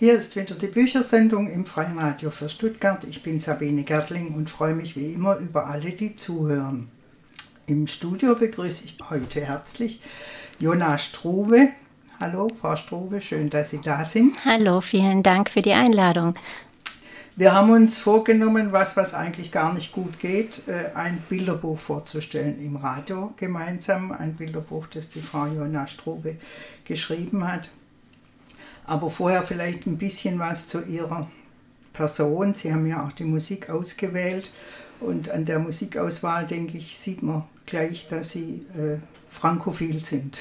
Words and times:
Hier 0.00 0.14
ist 0.14 0.34
wieder 0.34 0.54
die 0.54 0.68
Büchersendung 0.68 1.52
im 1.52 1.66
Freien 1.66 1.98
Radio 1.98 2.30
für 2.30 2.48
Stuttgart. 2.48 3.04
Ich 3.04 3.22
bin 3.22 3.38
Sabine 3.38 3.82
Gertling 3.82 4.32
und 4.34 4.48
freue 4.48 4.74
mich 4.74 4.96
wie 4.96 5.12
immer 5.12 5.36
über 5.36 5.66
alle, 5.66 5.90
die 5.90 6.16
zuhören. 6.16 6.88
Im 7.66 7.86
Studio 7.86 8.34
begrüße 8.34 8.86
ich 8.86 8.96
heute 9.10 9.42
herzlich 9.42 10.00
Jona 10.58 10.96
Struve. 10.96 11.68
Hallo, 12.18 12.48
Frau 12.58 12.76
Struve, 12.76 13.20
schön, 13.20 13.50
dass 13.50 13.68
Sie 13.68 13.80
da 13.84 14.06
sind. 14.06 14.42
Hallo, 14.46 14.80
vielen 14.80 15.22
Dank 15.22 15.50
für 15.50 15.60
die 15.60 15.74
Einladung. 15.74 16.34
Wir 17.36 17.52
haben 17.52 17.70
uns 17.70 17.98
vorgenommen, 17.98 18.72
was, 18.72 18.96
was 18.96 19.12
eigentlich 19.12 19.52
gar 19.52 19.74
nicht 19.74 19.92
gut 19.92 20.18
geht, 20.18 20.62
äh, 20.66 20.96
ein 20.96 21.22
Bilderbuch 21.28 21.78
vorzustellen 21.78 22.58
im 22.64 22.76
Radio 22.76 23.34
gemeinsam. 23.36 24.12
Ein 24.12 24.34
Bilderbuch, 24.34 24.86
das 24.86 25.10
die 25.10 25.20
Frau 25.20 25.44
Jona 25.44 25.86
Struve 25.86 26.36
geschrieben 26.86 27.46
hat. 27.46 27.68
Aber 28.84 29.10
vorher 29.10 29.42
vielleicht 29.42 29.86
ein 29.86 29.98
bisschen 29.98 30.38
was 30.38 30.68
zu 30.68 30.84
Ihrer 30.84 31.28
Person. 31.92 32.54
Sie 32.54 32.72
haben 32.72 32.86
ja 32.86 33.04
auch 33.04 33.12
die 33.12 33.24
Musik 33.24 33.70
ausgewählt 33.70 34.50
und 35.00 35.30
an 35.30 35.44
der 35.44 35.58
Musikauswahl, 35.58 36.46
denke 36.46 36.78
ich, 36.78 36.98
sieht 36.98 37.22
man 37.22 37.44
gleich, 37.66 38.08
dass 38.08 38.30
Sie 38.30 38.66
äh, 38.76 38.98
frankophil 39.28 40.04
sind. 40.04 40.38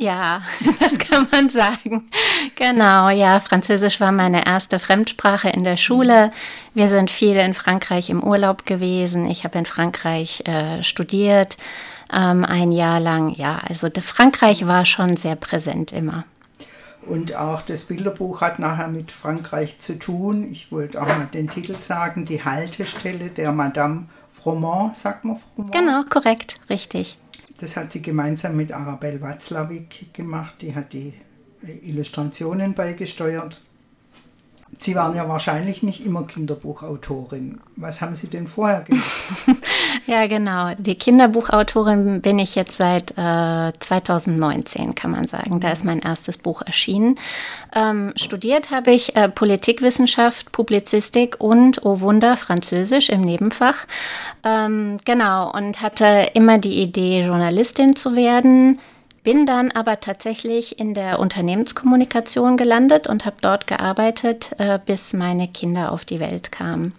Ja, 0.00 0.42
das 0.80 0.98
kann 0.98 1.28
man 1.30 1.50
sagen. 1.50 2.08
Genau, 2.56 3.10
ja, 3.10 3.38
Französisch 3.38 4.00
war 4.00 4.12
meine 4.12 4.46
erste 4.46 4.78
Fremdsprache 4.78 5.50
in 5.50 5.62
der 5.62 5.76
Schule. 5.76 6.32
Wir 6.72 6.88
sind 6.88 7.10
viel 7.10 7.36
in 7.36 7.52
Frankreich 7.52 8.08
im 8.08 8.24
Urlaub 8.24 8.64
gewesen. 8.64 9.28
Ich 9.28 9.44
habe 9.44 9.58
in 9.58 9.66
Frankreich 9.66 10.42
äh, 10.46 10.82
studiert, 10.82 11.58
ähm, 12.10 12.46
ein 12.46 12.72
Jahr 12.72 12.98
lang. 12.98 13.34
Ja, 13.34 13.60
also 13.68 13.88
Frankreich 14.00 14.66
war 14.66 14.86
schon 14.86 15.18
sehr 15.18 15.36
präsent 15.36 15.92
immer. 15.92 16.24
Und 17.10 17.34
auch 17.34 17.62
das 17.62 17.82
Bilderbuch 17.84 18.40
hat 18.40 18.60
nachher 18.60 18.86
mit 18.86 19.10
Frankreich 19.10 19.80
zu 19.80 19.98
tun. 19.98 20.46
Ich 20.48 20.70
wollte 20.70 21.02
auch 21.02 21.08
mal 21.08 21.26
den 21.26 21.50
Titel 21.50 21.74
sagen, 21.80 22.24
die 22.24 22.44
Haltestelle 22.44 23.30
der 23.30 23.50
Madame 23.50 24.06
Froment, 24.28 24.94
sagt 24.94 25.24
man 25.24 25.40
Froment? 25.56 25.74
Genau, 25.74 26.04
korrekt, 26.04 26.54
richtig. 26.70 27.18
Das 27.58 27.76
hat 27.76 27.90
sie 27.90 28.00
gemeinsam 28.00 28.56
mit 28.56 28.70
Arabelle 28.72 29.20
Watzlawick 29.20 30.14
gemacht. 30.14 30.54
Die 30.60 30.72
hat 30.76 30.92
die 30.92 31.14
Illustrationen 31.82 32.74
beigesteuert. 32.74 33.60
Sie 34.78 34.94
waren 34.94 35.14
ja 35.14 35.28
wahrscheinlich 35.28 35.82
nicht 35.82 36.06
immer 36.06 36.22
Kinderbuchautorin. 36.22 37.60
Was 37.76 38.00
haben 38.00 38.14
Sie 38.14 38.28
denn 38.28 38.46
vorher 38.46 38.82
gemacht? 38.82 39.04
ja, 40.06 40.26
genau. 40.26 40.74
Die 40.78 40.94
Kinderbuchautorin 40.94 42.22
bin 42.22 42.38
ich 42.38 42.54
jetzt 42.54 42.76
seit 42.76 43.10
äh, 43.18 43.72
2019, 43.78 44.94
kann 44.94 45.10
man 45.10 45.26
sagen. 45.26 45.60
Da 45.60 45.70
ist 45.72 45.84
mein 45.84 45.98
erstes 45.98 46.38
Buch 46.38 46.62
erschienen. 46.62 47.18
Ähm, 47.74 48.12
studiert 48.16 48.70
habe 48.70 48.92
ich 48.92 49.16
äh, 49.16 49.28
Politikwissenschaft, 49.28 50.52
Publizistik 50.52 51.36
und, 51.40 51.84
oh 51.84 52.00
Wunder, 52.00 52.36
Französisch 52.36 53.10
im 53.10 53.22
Nebenfach. 53.22 53.86
Ähm, 54.44 54.98
genau, 55.04 55.52
und 55.52 55.82
hatte 55.82 56.28
immer 56.34 56.58
die 56.58 56.80
Idee, 56.80 57.24
Journalistin 57.24 57.96
zu 57.96 58.14
werden 58.14 58.78
bin 59.22 59.46
dann 59.46 59.70
aber 59.70 60.00
tatsächlich 60.00 60.78
in 60.78 60.94
der 60.94 61.18
Unternehmenskommunikation 61.18 62.56
gelandet 62.56 63.06
und 63.06 63.26
habe 63.26 63.36
dort 63.40 63.66
gearbeitet, 63.66 64.52
äh, 64.58 64.78
bis 64.84 65.12
meine 65.12 65.48
Kinder 65.48 65.92
auf 65.92 66.04
die 66.04 66.20
Welt 66.20 66.52
kamen. 66.52 66.94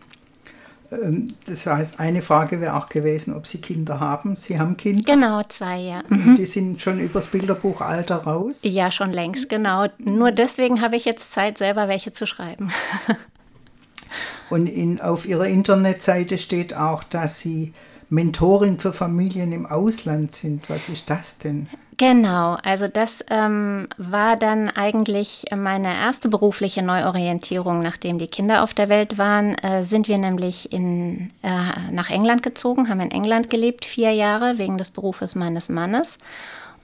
Ähm, 0.92 1.30
das 1.48 1.66
heißt, 1.66 2.00
eine 2.00 2.22
Frage 2.22 2.62
wäre 2.62 2.76
auch 2.76 2.90
gewesen, 2.90 3.34
ob 3.34 3.48
Sie 3.48 3.60
Kinder 3.60 4.00
haben. 4.00 4.36
Sie 4.36 4.60
haben 4.60 4.78
Kinder? 4.78 5.04
Genau, 5.04 5.42
zwei, 5.48 5.80
ja. 5.80 6.04
Mhm. 6.10 6.36
Die 6.36 6.46
sind 6.46 6.82
schon 6.82 7.00
übers 7.00 7.28
Bilderbuchalter 7.28 8.18
raus? 8.18 8.60
Ja, 8.64 8.92
schon 8.92 9.12
längst, 9.12 9.50
genau. 9.50 9.88
Nur 9.98 10.32
deswegen 10.32 10.82
habe 10.82 10.98
ich 10.98 11.06
jetzt 11.06 11.34
Zeit, 11.34 11.58
selber 11.58 11.88
welche 11.88 12.14
zu 12.14 12.26
schreiben. 12.26 12.72
Und 14.50 14.68
in, 14.68 15.00
auf 15.00 15.26
Ihrer 15.26 15.48
Internetseite 15.48 16.38
steht 16.38 16.76
auch, 16.76 17.04
dass 17.06 17.40
Sie 17.40 17.72
Mentorin 18.12 18.78
für 18.78 18.92
Familien 18.92 19.54
im 19.54 19.66
Ausland 19.66 20.34
sind. 20.34 20.70
Was 20.70 20.90
ist 20.90 21.10
das 21.10 21.38
denn? 21.38 21.68
Genau, 21.96 22.58
also 22.64 22.90
das 22.90 23.24
ähm, 23.30 23.88
war 23.98 24.36
dann 24.36 24.70
eigentlich 24.70 25.46
meine 25.56 25.94
erste 25.94 26.28
berufliche 26.28 26.82
Neuorientierung, 26.82 27.82
nachdem 27.82 28.18
die 28.18 28.28
Kinder 28.28 28.64
auf 28.64 28.74
der 28.74 28.90
Welt 28.90 29.18
waren, 29.18 29.56
äh, 29.60 29.86
sind 29.86 30.10
wir 30.10 30.18
nämlich 30.18 30.74
in, 30.74 31.32
äh, 31.42 31.92
nach 31.92 32.10
England 32.10 32.44
gezogen, 32.44 32.90
haben 32.90 33.00
in 33.00 33.12
England 33.12 33.50
gelebt, 33.50 33.86
vier 33.86 34.12
Jahre, 34.12 34.58
wegen 34.58 34.78
des 34.78 34.90
Berufes 34.90 35.36
meines 35.36 35.70
Mannes. 35.70 36.18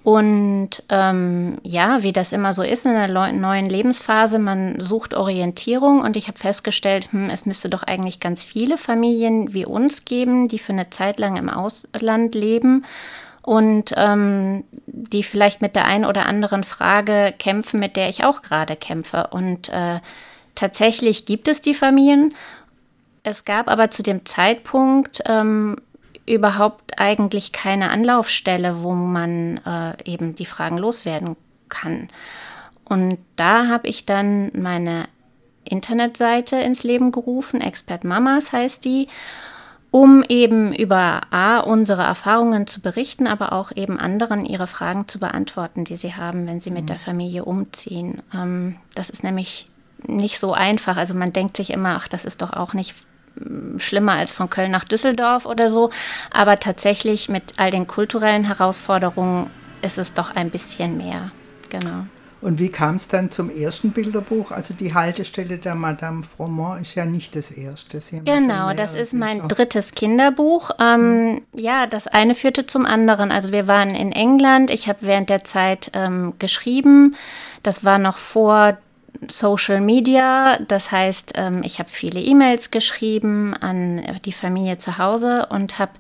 Und 0.08 0.84
ähm, 0.88 1.58
ja, 1.64 2.02
wie 2.02 2.14
das 2.14 2.32
immer 2.32 2.54
so 2.54 2.64
ist 2.64 2.86
in 2.86 2.96
einer 2.96 3.34
neuen 3.34 3.66
Lebensphase, 3.68 4.40
man 4.40 4.80
sucht 4.80 5.14
Orientierung 5.14 6.00
und 6.00 6.16
ich 6.16 6.30
habe 6.30 6.40
festgestellt, 6.40 7.12
hm, 7.12 7.30
es 7.30 7.46
müsste 7.46 7.68
doch 7.68 7.84
eigentlich 7.84 8.22
ganz 8.22 8.46
viele 8.46 8.78
Familien 8.78 9.54
wie 9.54 9.66
uns 9.66 10.06
geben, 10.06 10.48
die 10.48 10.60
für 10.60 10.72
eine 10.72 10.90
Zeit 10.92 11.20
lang 11.20 11.36
im 11.36 11.50
Ausland 11.50 12.36
leben 12.36 12.86
und 13.42 13.92
ähm, 13.98 14.64
die 14.86 15.24
vielleicht 15.24 15.62
mit 15.62 15.76
der 15.76 15.88
einen 15.88 16.06
oder 16.06 16.26
anderen 16.26 16.64
Frage 16.64 17.34
kämpfen, 17.38 17.82
mit 17.82 17.98
der 17.98 18.08
ich 18.08 18.24
auch 18.24 18.42
gerade 18.42 18.78
kämpfe. 18.78 19.28
Und 19.32 19.68
äh, 19.68 20.00
tatsächlich 20.56 21.26
gibt 21.26 21.50
es 21.50 21.62
die 21.62 21.74
Familien. 21.74 22.34
Es 23.24 23.44
gab 23.44 23.70
aber 23.70 23.92
zu 23.92 24.04
dem 24.04 24.26
Zeitpunkt 24.26 25.22
ähm, 25.26 25.76
überhaupt 26.28 27.00
eigentlich 27.00 27.52
keine 27.52 27.90
Anlaufstelle, 27.90 28.84
wo 28.84 28.94
man 28.94 29.58
äh, 29.66 30.12
eben 30.12 30.36
die 30.36 30.46
Fragen 30.46 30.78
loswerden 30.78 31.36
kann. 31.70 32.10
Und 32.86 33.18
da 33.36 33.68
habe 33.68 33.88
ich 33.88 34.06
dann 34.06 34.52
meine 34.54 35.06
Internetseite 35.64 36.58
ins 36.58 36.84
Leben 36.84 37.12
gerufen, 37.12 37.62
Expert 37.62 38.04
Mamas 38.04 38.52
heißt 38.54 38.86
die 38.86 39.08
um 39.90 40.24
eben 40.28 40.74
über 40.74 41.22
A, 41.32 41.60
unsere 41.60 42.04
Erfahrungen 42.04 42.68
zu 42.68 42.82
berichten, 42.82 43.26
aber 43.26 43.54
auch 43.54 43.72
eben 43.76 44.00
anderen 44.00 44.46
ihre 44.46 44.68
Fragen 44.68 45.08
zu 45.08 45.20
beantworten, 45.20 45.86
die 45.86 45.96
sie 45.96 46.14
haben, 46.14 46.46
wenn 46.46 46.60
sie 46.60 46.72
mit 46.72 46.84
mhm. 46.84 46.88
der 46.88 46.98
Familie 46.98 47.46
umziehen. 47.46 48.22
Ähm, 48.34 48.76
das 48.96 49.10
ist 49.10 49.24
nämlich 49.24 49.70
nicht 50.06 50.40
so 50.40 50.54
einfach. 50.54 50.98
Also 50.98 51.14
man 51.14 51.34
denkt 51.34 51.58
sich 51.58 51.72
immer, 51.72 51.96
ach, 51.96 52.08
das 52.08 52.26
ist 52.26 52.42
doch 52.42 52.54
auch 52.54 52.74
nicht 52.74 52.96
schlimmer 53.78 54.14
als 54.14 54.32
von 54.32 54.50
Köln 54.50 54.72
nach 54.72 54.86
Düsseldorf 54.86 55.46
oder 55.46 55.70
so. 55.70 55.90
Aber 56.32 56.58
tatsächlich 56.58 57.30
mit 57.30 57.44
all 57.58 57.72
den 57.72 57.88
kulturellen 57.88 58.44
Herausforderungen 58.44 59.50
ist 59.82 59.98
es 59.98 60.14
doch 60.14 60.36
ein 60.36 60.50
bisschen 60.50 60.98
mehr. 60.98 61.32
Genau. 61.70 62.06
Und 62.40 62.60
wie 62.60 62.70
kam 62.70 62.96
es 62.96 63.08
dann 63.08 63.32
zum 63.32 63.50
ersten 63.50 63.92
Bilderbuch? 63.92 64.52
Also 64.52 64.74
die 64.76 64.94
Haltestelle 64.94 65.58
der 65.58 65.74
Madame 65.74 66.24
Froment 66.24 66.82
ist 66.82 66.94
ja 66.94 67.06
nicht 67.06 67.36
das 67.36 67.50
erste. 67.50 68.00
genau, 68.26 68.74
das 68.74 68.94
ist 68.94 69.14
mein 69.14 69.40
Bücher. 69.40 69.48
drittes 69.48 69.94
Kinderbuch. 69.94 70.70
Ähm, 70.80 71.32
mhm. 71.32 71.42
Ja, 71.54 71.88
das 71.88 72.06
eine 72.06 72.36
führte 72.36 72.68
zum 72.68 72.86
anderen. 72.86 73.32
Also 73.32 73.52
wir 73.52 73.68
waren 73.68 73.90
in 73.90 74.12
England. 74.12 74.70
Ich 74.70 74.88
habe 74.88 75.00
während 75.02 75.30
der 75.30 75.44
Zeit 75.46 75.90
ähm, 75.94 76.34
geschrieben. 76.38 77.16
Das 77.64 77.84
war 77.84 77.98
noch 77.98 78.18
vor 78.18 78.78
Social 79.28 79.82
Media. 79.82 80.58
Das 80.68 80.92
heißt, 80.92 81.34
ähm, 81.36 81.62
ich 81.64 81.80
habe 81.80 81.90
viele 81.90 82.20
E-Mails 82.20 82.72
geschrieben 82.72 83.54
an 83.54 84.04
die 84.26 84.34
Familie 84.34 84.78
zu 84.78 84.98
Hause 84.98 85.48
und 85.50 85.80
habe 85.80 85.92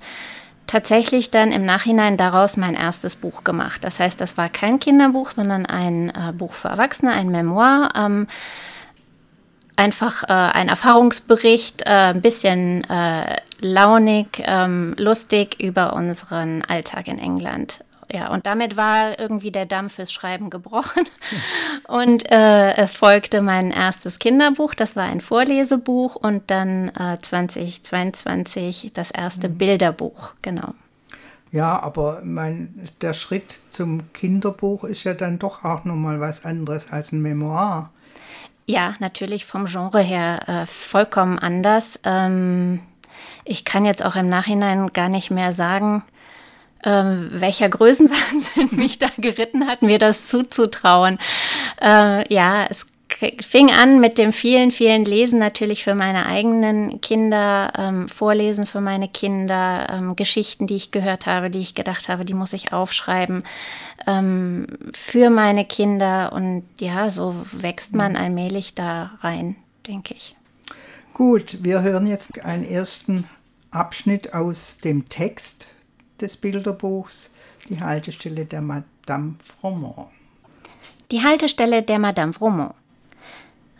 tatsächlich 0.67 1.31
dann 1.31 1.51
im 1.51 1.65
Nachhinein 1.65 2.17
daraus 2.17 2.57
mein 2.57 2.75
erstes 2.75 3.15
Buch 3.15 3.43
gemacht. 3.43 3.83
Das 3.83 3.99
heißt, 3.99 4.19
das 4.19 4.37
war 4.37 4.49
kein 4.49 4.79
Kinderbuch, 4.79 5.31
sondern 5.31 5.65
ein 5.65 6.09
äh, 6.09 6.33
Buch 6.33 6.53
für 6.53 6.67
Erwachsene, 6.67 7.11
ein 7.13 7.29
Memoir. 7.29 7.89
Ähm, 7.95 8.27
einfach 9.77 10.23
äh, 10.23 10.27
ein 10.27 10.67
Erfahrungsbericht, 10.67 11.83
äh, 11.83 12.13
ein 12.13 12.21
bisschen 12.21 12.83
äh, 12.89 13.37
launig, 13.61 14.43
ähm, 14.45 14.93
lustig 14.97 15.61
über 15.61 15.93
unseren 15.93 16.63
Alltag 16.65 17.07
in 17.07 17.19
England 17.19 17.79
ja, 18.11 18.29
und 18.29 18.45
damit 18.45 18.77
war 18.77 19.19
irgendwie 19.19 19.51
der 19.51 19.65
Damm 19.65 19.89
fürs 19.89 20.13
Schreiben 20.13 20.49
gebrochen. 20.49 21.03
Und 21.87 22.29
äh, 22.31 22.73
es 22.75 22.95
folgte 22.95 23.41
mein 23.41 23.71
erstes 23.71 24.19
Kinderbuch, 24.19 24.73
das 24.73 24.95
war 24.95 25.05
ein 25.05 25.21
Vorlesebuch 25.21 26.15
und 26.15 26.49
dann 26.51 26.89
äh, 26.89 27.17
2022 27.17 28.91
das 28.93 29.11
erste 29.11 29.47
mhm. 29.47 29.57
Bilderbuch, 29.57 30.33
genau. 30.41 30.73
Ja, 31.51 31.79
aber 31.81 32.21
mein, 32.23 32.89
der 33.01 33.13
Schritt 33.13 33.61
zum 33.71 34.11
Kinderbuch 34.13 34.83
ist 34.83 35.05
ja 35.05 35.13
dann 35.13 35.39
doch 35.39 35.63
auch 35.63 35.85
nochmal 35.85 36.19
was 36.19 36.43
anderes 36.43 36.91
als 36.91 37.13
ein 37.13 37.21
Memoir. 37.21 37.89
Ja, 38.65 38.93
natürlich 38.99 39.45
vom 39.45 39.65
Genre 39.65 40.01
her 40.01 40.47
äh, 40.47 40.65
vollkommen 40.65 41.39
anders. 41.39 41.99
Ähm, 42.03 42.81
ich 43.45 43.63
kann 43.63 43.85
jetzt 43.85 44.03
auch 44.03 44.17
im 44.17 44.27
Nachhinein 44.27 44.91
gar 44.91 45.07
nicht 45.07 45.31
mehr 45.31 45.53
sagen, 45.53 46.03
ähm, 46.83 47.29
welcher 47.31 47.69
Größenwahnsinn 47.69 48.69
mich 48.77 48.99
da 48.99 49.07
geritten 49.17 49.67
hat, 49.67 49.81
mir 49.81 49.99
das 49.99 50.27
zuzutrauen. 50.27 51.17
Äh, 51.81 52.31
ja, 52.33 52.65
es 52.69 52.85
fing 53.41 53.71
an 53.71 53.99
mit 53.99 54.17
dem 54.17 54.31
vielen, 54.33 54.71
vielen 54.71 55.05
Lesen 55.05 55.39
natürlich 55.39 55.83
für 55.83 55.95
meine 55.95 56.25
eigenen 56.27 57.01
Kinder, 57.01 57.71
ähm, 57.77 58.09
Vorlesen 58.09 58.65
für 58.65 58.81
meine 58.81 59.07
Kinder, 59.07 59.87
ähm, 59.89 60.15
Geschichten, 60.15 60.67
die 60.67 60.75
ich 60.75 60.91
gehört 60.91 61.25
habe, 61.25 61.49
die 61.49 61.61
ich 61.61 61.73
gedacht 61.73 62.09
habe, 62.09 62.25
die 62.25 62.33
muss 62.33 62.53
ich 62.53 62.73
aufschreiben 62.73 63.43
ähm, 64.05 64.67
für 64.93 65.29
meine 65.29 65.65
Kinder. 65.65 66.31
Und 66.33 66.63
ja, 66.79 67.09
so 67.09 67.35
wächst 67.51 67.95
man 67.95 68.11
mhm. 68.11 68.17
allmählich 68.17 68.75
da 68.75 69.11
rein, 69.21 69.55
denke 69.87 70.13
ich. 70.13 70.35
Gut, 71.13 71.63
wir 71.63 71.81
hören 71.81 72.05
jetzt 72.05 72.45
einen 72.45 72.63
ersten 72.63 73.27
Abschnitt 73.71 74.33
aus 74.33 74.77
dem 74.77 75.09
Text 75.09 75.69
des 76.21 76.37
Bilderbuchs, 76.37 77.33
die 77.69 77.81
Haltestelle 77.81 78.45
der 78.45 78.61
Madame 78.61 79.35
Fromont. 79.59 80.09
Die 81.11 81.23
Haltestelle 81.23 81.83
der 81.83 81.99
Madame 81.99 82.33
Fromont. 82.33 82.73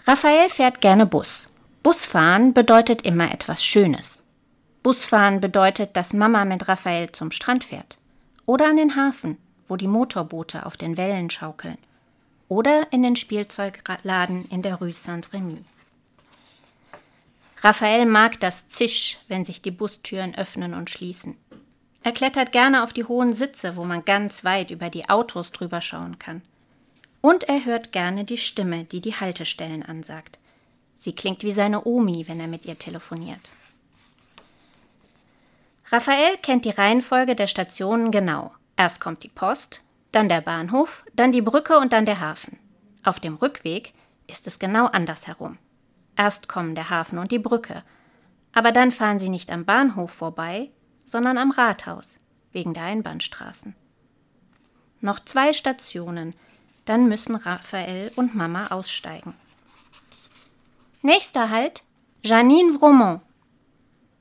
Raphael 0.06 0.50
fährt 0.50 0.80
gerne 0.80 1.06
Bus. 1.06 1.50
Busfahren 1.84 2.54
bedeutet 2.54 3.02
immer 3.04 3.32
etwas 3.32 3.64
Schönes. 3.64 4.22
Busfahren 4.84 5.42
bedeutet, 5.42 5.96
dass 5.98 6.14
Mama 6.14 6.46
mit 6.46 6.68
Raphael 6.68 7.12
zum 7.12 7.32
Strand 7.32 7.64
fährt. 7.64 7.98
Oder 8.46 8.68
an 8.68 8.78
den 8.78 8.96
Hafen, 8.96 9.38
wo 9.68 9.76
die 9.76 9.88
Motorboote 9.88 10.66
auf 10.66 10.78
den 10.78 10.96
Wellen 10.96 11.30
schaukeln. 11.30 11.78
Oder 12.48 12.88
in 12.92 13.04
den 13.04 13.18
Spielzeugladen 13.18 14.46
in 14.50 14.62
der 14.62 14.76
Rue 14.76 14.94
Saint-Remy. 14.94 15.64
Raphael 17.62 18.06
mag 18.06 18.40
das 18.40 18.70
Zisch, 18.70 19.18
wenn 19.28 19.44
sich 19.44 19.62
die 19.62 19.72
Bustüren 19.72 20.36
öffnen 20.36 20.74
und 20.74 20.90
schließen. 20.90 21.36
Er 22.04 22.12
klettert 22.12 22.52
gerne 22.52 22.84
auf 22.84 22.94
die 22.94 23.04
hohen 23.04 23.34
Sitze, 23.34 23.76
wo 23.76 23.84
man 23.84 24.06
ganz 24.06 24.44
weit 24.44 24.72
über 24.72 24.90
die 24.90 25.10
Autos 25.10 25.52
drüber 25.52 25.82
schauen 25.82 26.20
kann. 26.20 26.42
Und 27.22 27.44
er 27.44 27.66
hört 27.66 27.92
gerne 27.92 28.24
die 28.24 28.38
Stimme, 28.38 28.86
die 28.86 29.02
die 29.02 29.16
Haltestellen 29.16 29.84
ansagt. 29.84 30.38
Sie 30.96 31.14
klingt 31.14 31.44
wie 31.44 31.52
seine 31.52 31.86
Omi, 31.86 32.28
wenn 32.28 32.40
er 32.40 32.48
mit 32.48 32.66
ihr 32.66 32.80
telefoniert. 32.80 33.52
Raphael 35.90 36.38
kennt 36.38 36.66
die 36.66 36.72
Reihenfolge 36.72 37.36
der 37.36 37.48
Stationen 37.48 38.12
genau. 38.12 38.54
Erst 38.76 39.00
kommt 39.00 39.24
die 39.24 39.30
Post, 39.30 39.84
dann 40.12 40.30
der 40.30 40.42
Bahnhof, 40.42 41.06
dann 41.14 41.32
die 41.32 41.42
Brücke 41.42 41.78
und 41.78 41.94
dann 41.94 42.06
der 42.06 42.20
Hafen. 42.20 42.58
Auf 43.04 43.20
dem 43.20 43.36
Rückweg 43.36 43.94
ist 44.28 44.48
es 44.48 44.60
genau 44.60 44.86
andersherum. 44.86 45.58
Erst 46.16 46.48
kommen 46.48 46.76
der 46.76 46.90
Hafen 46.90 47.20
und 47.20 47.32
die 47.32 47.40
Brücke, 47.40 47.84
aber 48.54 48.72
dann 48.72 48.92
fahren 48.92 49.20
sie 49.20 49.30
nicht 49.30 49.52
am 49.52 49.66
Bahnhof 49.66 50.12
vorbei, 50.12 50.70
sondern 51.08 51.38
am 51.38 51.52
Rathaus, 51.52 52.18
wegen 52.52 52.76
der 52.76 52.84
Einbahnstraßen. 52.84 53.74
Noch 55.02 55.20
zwei 55.22 55.54
Stationen, 55.54 56.36
dann 56.86 57.08
müssen 57.08 57.36
Raphael 57.36 58.12
und 58.16 58.36
Mama 58.36 58.68
aussteigen. 58.68 59.34
Nächster 61.02 61.50
Halt, 61.50 61.84
Janine 62.24 62.74
Vromont, 62.74 63.22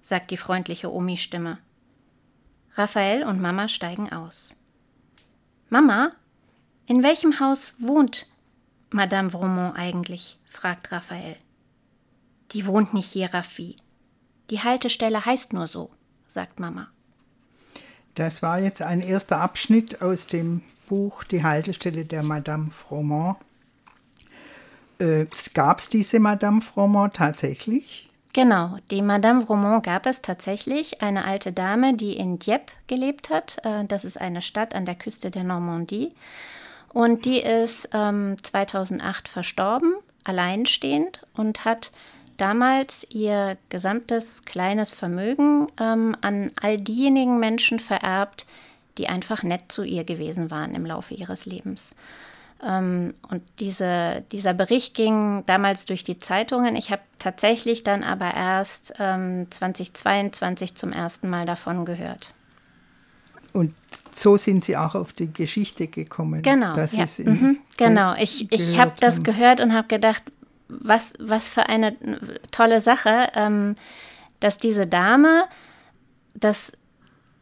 sagt 0.00 0.31
die 0.31 0.37
freundliche 0.37 0.93
Omi-Stimme. 0.93 1.59
Raphael 2.75 3.25
und 3.25 3.41
Mama 3.41 3.69
steigen 3.69 4.12
aus. 4.12 4.55
Mama, 5.69 6.12
in 6.87 7.03
welchem 7.03 7.41
Haus 7.41 7.75
wohnt 7.79 8.29
Madame 8.91 9.33
Vromont 9.33 9.77
eigentlich? 9.77 10.38
fragt 10.44 10.93
Raphael. 10.93 11.37
Die 12.53 12.67
wohnt 12.67 12.94
nicht 12.94 13.11
hier, 13.11 13.35
Raffi. 13.35 13.75
Die 14.50 14.62
Haltestelle 14.62 15.27
heißt 15.27 15.53
nur 15.53 15.67
so, 15.67 15.91
sagt 16.37 16.61
Mama. 16.61 16.87
Das 18.15 18.43
war 18.43 18.61
jetzt 18.61 18.83
ein 18.83 19.00
erster 19.00 19.41
Abschnitt 19.41 20.03
aus 20.03 20.27
dem 20.27 20.62
Buch 20.87 21.25
Die 21.25 21.43
Haltestelle 21.43 22.05
der 22.05 22.23
Madame 22.23 22.71
Fromont. 22.71 23.38
Äh, 24.99 25.27
gab 25.55 25.79
es 25.79 25.88
diese 25.88 26.21
Madame 26.21 26.61
Fromont 26.61 27.15
tatsächlich? 27.15 28.09
Genau, 28.35 28.77
die 28.91 29.00
Madame 29.00 29.47
Fromont 29.47 29.85
gab 29.85 30.05
es 30.05 30.21
tatsächlich. 30.21 31.00
Eine 31.00 31.25
alte 31.25 31.53
Dame, 31.53 31.94
die 31.94 32.12
in 32.19 32.38
Dieppe 32.38 32.73
gelebt 32.87 33.31
hat. 33.31 33.56
Äh, 33.65 33.87
das 33.87 34.05
ist 34.05 34.21
eine 34.21 34.43
Stadt 34.43 34.75
an 34.75 34.85
der 34.85 34.94
Küste 34.94 35.31
der 35.31 35.44
Normandie. 35.44 36.12
Und 36.91 37.25
die 37.25 37.41
ist 37.41 37.88
ähm, 37.94 38.37
2008 38.43 39.29
verstorben, 39.29 39.94
alleinstehend 40.25 41.27
und 41.35 41.65
hat 41.65 41.93
damals 42.37 43.06
ihr 43.11 43.56
gesamtes 43.69 44.43
kleines 44.44 44.91
Vermögen 44.91 45.67
ähm, 45.81 46.17
an 46.21 46.53
all 46.61 46.79
diejenigen 46.79 47.38
Menschen 47.38 47.79
vererbt, 47.79 48.47
die 48.99 49.09
einfach 49.09 49.43
nett 49.43 49.65
zu 49.69 49.83
ihr 49.83 50.05
gewesen 50.05 50.50
waren 50.50 50.75
im 50.75 50.87
Laufe 50.87 51.15
ihres 51.15 51.47
Lebens. 51.47 51.94
Ähm, 52.62 53.15
und 53.29 53.43
diese, 53.61 54.25
dieser 54.33 54.55
Bericht 54.55 54.94
ging 54.94 55.44
damals 55.47 55.85
durch 55.85 56.05
die 56.05 56.19
Zeitungen. 56.19 56.77
Ich 56.77 56.91
habe 56.91 57.03
tatsächlich 57.19 57.83
dann 57.83 58.03
aber 58.03 58.33
erst 58.35 58.94
ähm, 58.99 59.47
2022 59.50 60.75
zum 60.75 60.93
ersten 60.93 61.29
Mal 61.29 61.44
davon 61.44 61.85
gehört. 61.85 62.33
Und 63.53 63.75
so 64.11 64.37
sind 64.37 64.65
Sie 64.65 64.77
auch 64.77 64.94
auf 64.94 65.15
die 65.15 65.33
Geschichte 65.33 65.87
gekommen. 65.87 66.43
Genau, 66.43 66.77
ja. 66.77 67.06
mhm, 67.25 67.59
genau. 67.79 68.15
Ich, 68.19 68.53
ich 68.53 68.79
habe 68.79 68.93
das 69.00 69.23
gehört 69.23 69.61
und 69.61 69.73
habe 69.73 69.88
gedacht, 69.88 70.23
was, 70.69 71.13
was 71.19 71.51
für 71.51 71.69
eine 71.69 71.97
tolle 72.51 72.81
Sache, 72.81 73.29
ähm, 73.35 73.77
dass 74.41 74.59
diese 74.59 74.87
Dame 74.87 75.45
das 76.35 76.73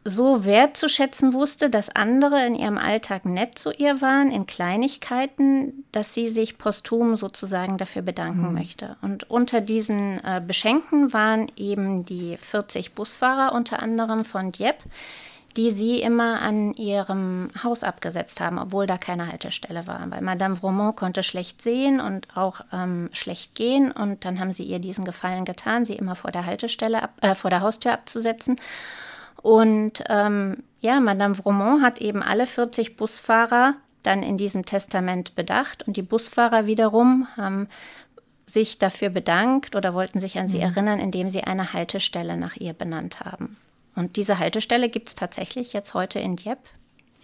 so 0.07 0.45
wertzuschätzen 0.45 1.33
wusste, 1.33 1.71
dass 1.71 1.89
andere 1.89 2.45
in 2.45 2.53
ihrem 2.53 2.77
Alltag 2.77 3.25
nett 3.25 3.57
zu 3.57 3.71
ihr 3.71 4.01
waren, 4.01 4.31
in 4.31 4.45
Kleinigkeiten, 4.45 5.83
dass 5.91 6.13
sie 6.13 6.27
sich 6.27 6.59
posthum 6.59 7.15
sozusagen 7.15 7.79
dafür 7.79 8.03
bedanken 8.03 8.49
mhm. 8.49 8.53
möchte. 8.53 8.97
Und 9.01 9.29
unter 9.31 9.61
diesen 9.61 10.23
äh, 10.23 10.41
Beschenkten 10.45 11.11
waren 11.11 11.51
eben 11.55 12.05
die 12.05 12.37
40 12.37 12.93
Busfahrer, 12.93 13.55
unter 13.55 13.81
anderem 13.81 14.25
von 14.25 14.51
Dieppe, 14.51 14.83
die 15.57 15.71
sie 15.71 16.01
immer 16.01 16.41
an 16.41 16.73
ihrem 16.73 17.49
Haus 17.63 17.83
abgesetzt 17.83 18.41
haben, 18.41 18.57
obwohl 18.57 18.87
da 18.87 18.97
keine 18.97 19.27
Haltestelle 19.27 19.87
war. 19.87 20.05
Weil 20.09 20.21
Madame 20.21 20.55
Vromont 20.55 20.95
konnte 20.95 21.23
schlecht 21.23 21.61
sehen 21.61 21.99
und 22.01 22.35
auch 22.35 22.61
ähm, 22.73 23.09
schlecht 23.13 23.55
gehen. 23.55 23.91
Und 23.91 24.25
dann 24.25 24.39
haben 24.39 24.51
sie 24.51 24.63
ihr 24.63 24.79
diesen 24.79 25.05
Gefallen 25.05 25.45
getan, 25.45 25.85
sie 25.85 25.95
immer 25.95 26.15
vor 26.15 26.31
der 26.31 26.45
Haltestelle, 26.45 27.03
ab, 27.03 27.13
äh, 27.21 27.35
vor 27.35 27.49
der 27.49 27.61
Haustür 27.61 27.93
abzusetzen. 27.93 28.57
Und 29.41 30.03
ähm, 30.09 30.63
ja, 30.81 30.99
Madame 30.99 31.35
Vromont 31.35 31.81
hat 31.81 32.01
eben 32.01 32.21
alle 32.21 32.47
40 32.47 32.97
Busfahrer 32.97 33.75
dann 34.03 34.23
in 34.23 34.37
diesem 34.37 34.65
Testament 34.65 35.35
bedacht 35.35 35.87
und 35.87 35.97
die 35.97 36.01
Busfahrer 36.01 36.65
wiederum 36.65 37.27
haben 37.37 37.67
sich 38.45 38.77
dafür 38.77 39.09
bedankt 39.09 39.75
oder 39.75 39.93
wollten 39.93 40.21
sich 40.21 40.37
an 40.37 40.47
sie 40.47 40.59
mhm. 40.59 40.63
erinnern, 40.63 40.99
indem 40.99 41.29
sie 41.29 41.43
eine 41.43 41.73
Haltestelle 41.73 42.37
nach 42.37 42.55
ihr 42.55 42.73
benannt 42.73 43.21
haben. 43.21 43.57
Und 43.95 44.17
diese 44.17 44.39
Haltestelle 44.39 44.89
gibt 44.89 45.09
es 45.09 45.15
tatsächlich 45.15 45.73
jetzt 45.73 45.93
heute 45.93 46.19
in 46.19 46.35
Dieppe 46.35 46.69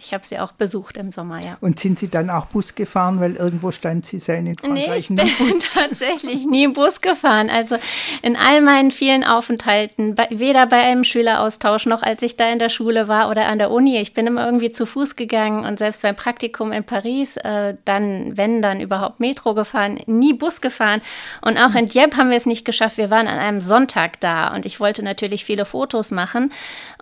ich 0.04 0.12
habe 0.12 0.26
sie 0.26 0.38
auch 0.38 0.52
besucht 0.52 0.96
im 0.96 1.12
Sommer, 1.12 1.40
ja. 1.42 1.56
Und 1.60 1.78
sind 1.78 1.98
Sie 1.98 2.08
dann 2.08 2.28
auch 2.28 2.46
Bus 2.46 2.74
gefahren, 2.74 3.20
weil 3.20 3.36
irgendwo 3.36 3.70
stand 3.70 4.04
Sie 4.04 4.18
seien 4.18 4.46
in 4.46 4.58
Frankreich 4.58 5.10
nee, 5.10 5.22
ich 5.22 5.38
bin 5.38 5.62
tatsächlich 5.74 6.44
nie 6.44 6.66
Bus 6.66 7.00
gefahren. 7.00 7.48
Also 7.48 7.76
in 8.20 8.36
all 8.36 8.60
meinen 8.60 8.90
vielen 8.90 9.22
Aufenthalten, 9.22 10.16
weder 10.30 10.66
bei 10.66 10.82
einem 10.82 11.04
Schüleraustausch 11.04 11.86
noch 11.86 12.02
als 12.02 12.20
ich 12.22 12.36
da 12.36 12.50
in 12.50 12.58
der 12.58 12.68
Schule 12.68 13.06
war 13.06 13.30
oder 13.30 13.46
an 13.46 13.58
der 13.58 13.70
Uni. 13.70 13.98
Ich 13.98 14.12
bin 14.12 14.26
immer 14.26 14.44
irgendwie 14.44 14.72
zu 14.72 14.86
Fuß 14.86 15.14
gegangen 15.14 15.64
und 15.64 15.78
selbst 15.78 16.02
beim 16.02 16.16
Praktikum 16.16 16.72
in 16.72 16.82
Paris, 16.82 17.36
äh, 17.36 17.76
dann, 17.84 18.36
wenn 18.36 18.60
dann 18.60 18.80
überhaupt 18.80 19.20
Metro 19.20 19.54
gefahren, 19.54 20.00
nie 20.06 20.32
Bus 20.32 20.60
gefahren. 20.60 21.00
Und 21.42 21.58
auch 21.58 21.74
in 21.76 21.86
Dieppe 21.86 22.16
haben 22.16 22.30
wir 22.30 22.36
es 22.36 22.46
nicht 22.46 22.64
geschafft. 22.64 22.96
Wir 22.96 23.10
waren 23.10 23.28
an 23.28 23.38
einem 23.38 23.60
Sonntag 23.60 24.20
da 24.20 24.52
und 24.54 24.66
ich 24.66 24.80
wollte 24.80 25.04
natürlich 25.04 25.44
viele 25.44 25.64
Fotos 25.64 26.10
machen 26.10 26.52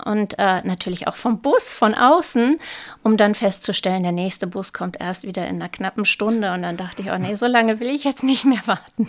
und 0.05 0.39
äh, 0.39 0.61
natürlich 0.65 1.09
auch 1.09 1.17
vom 1.17 1.41
Bus 1.41 1.73
von 1.75 1.95
außen 1.95 2.59
um 3.03 3.17
dann 3.17 3.35
festzustellen, 3.35 4.03
der 4.03 4.13
nächste 4.13 4.47
Bus 4.47 4.73
kommt 4.73 5.01
erst 5.01 5.25
wieder 5.25 5.47
in 5.47 5.57
einer 5.57 5.69
knappen 5.69 6.05
Stunde. 6.05 6.53
Und 6.53 6.63
dann 6.63 6.77
dachte 6.77 7.03
ich, 7.03 7.11
oh 7.11 7.19
nee, 7.19 7.35
so 7.35 7.47
lange 7.47 7.81
will 7.81 7.89
ich 7.89 8.05
jetzt 8.05 8.23
nicht 8.23 8.45
mehr 8.45 8.63
warten. 8.67 9.09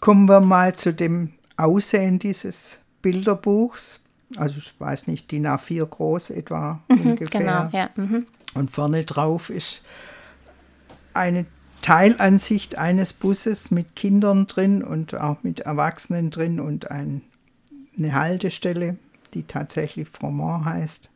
Kommen 0.00 0.28
wir 0.28 0.40
mal 0.40 0.74
zu 0.74 0.92
dem 0.92 1.32
Aussehen 1.56 2.18
dieses 2.18 2.80
Bilderbuchs. 3.02 4.00
Also 4.36 4.58
ich 4.58 4.78
weiß 4.78 5.06
nicht, 5.06 5.30
DIN 5.30 5.46
A4 5.46 5.86
groß 5.86 6.30
etwa 6.30 6.80
mhm, 6.88 7.10
ungefähr. 7.10 7.40
Genau, 7.40 7.68
ja. 7.72 7.90
Mhm. 7.96 8.26
Und 8.54 8.70
vorne 8.70 9.04
drauf 9.04 9.50
ist 9.50 9.82
eine 11.14 11.46
Teilansicht 11.82 12.76
eines 12.76 13.12
Busses 13.12 13.70
mit 13.70 13.96
Kindern 13.96 14.46
drin 14.46 14.82
und 14.82 15.14
auch 15.14 15.42
mit 15.42 15.60
Erwachsenen 15.60 16.30
drin 16.30 16.60
und 16.60 16.90
ein, 16.90 17.22
eine 17.96 18.14
Haltestelle, 18.14 18.96
die 19.34 19.44
tatsächlich 19.44 20.08
Fromont 20.08 20.64
heißt 20.64 21.10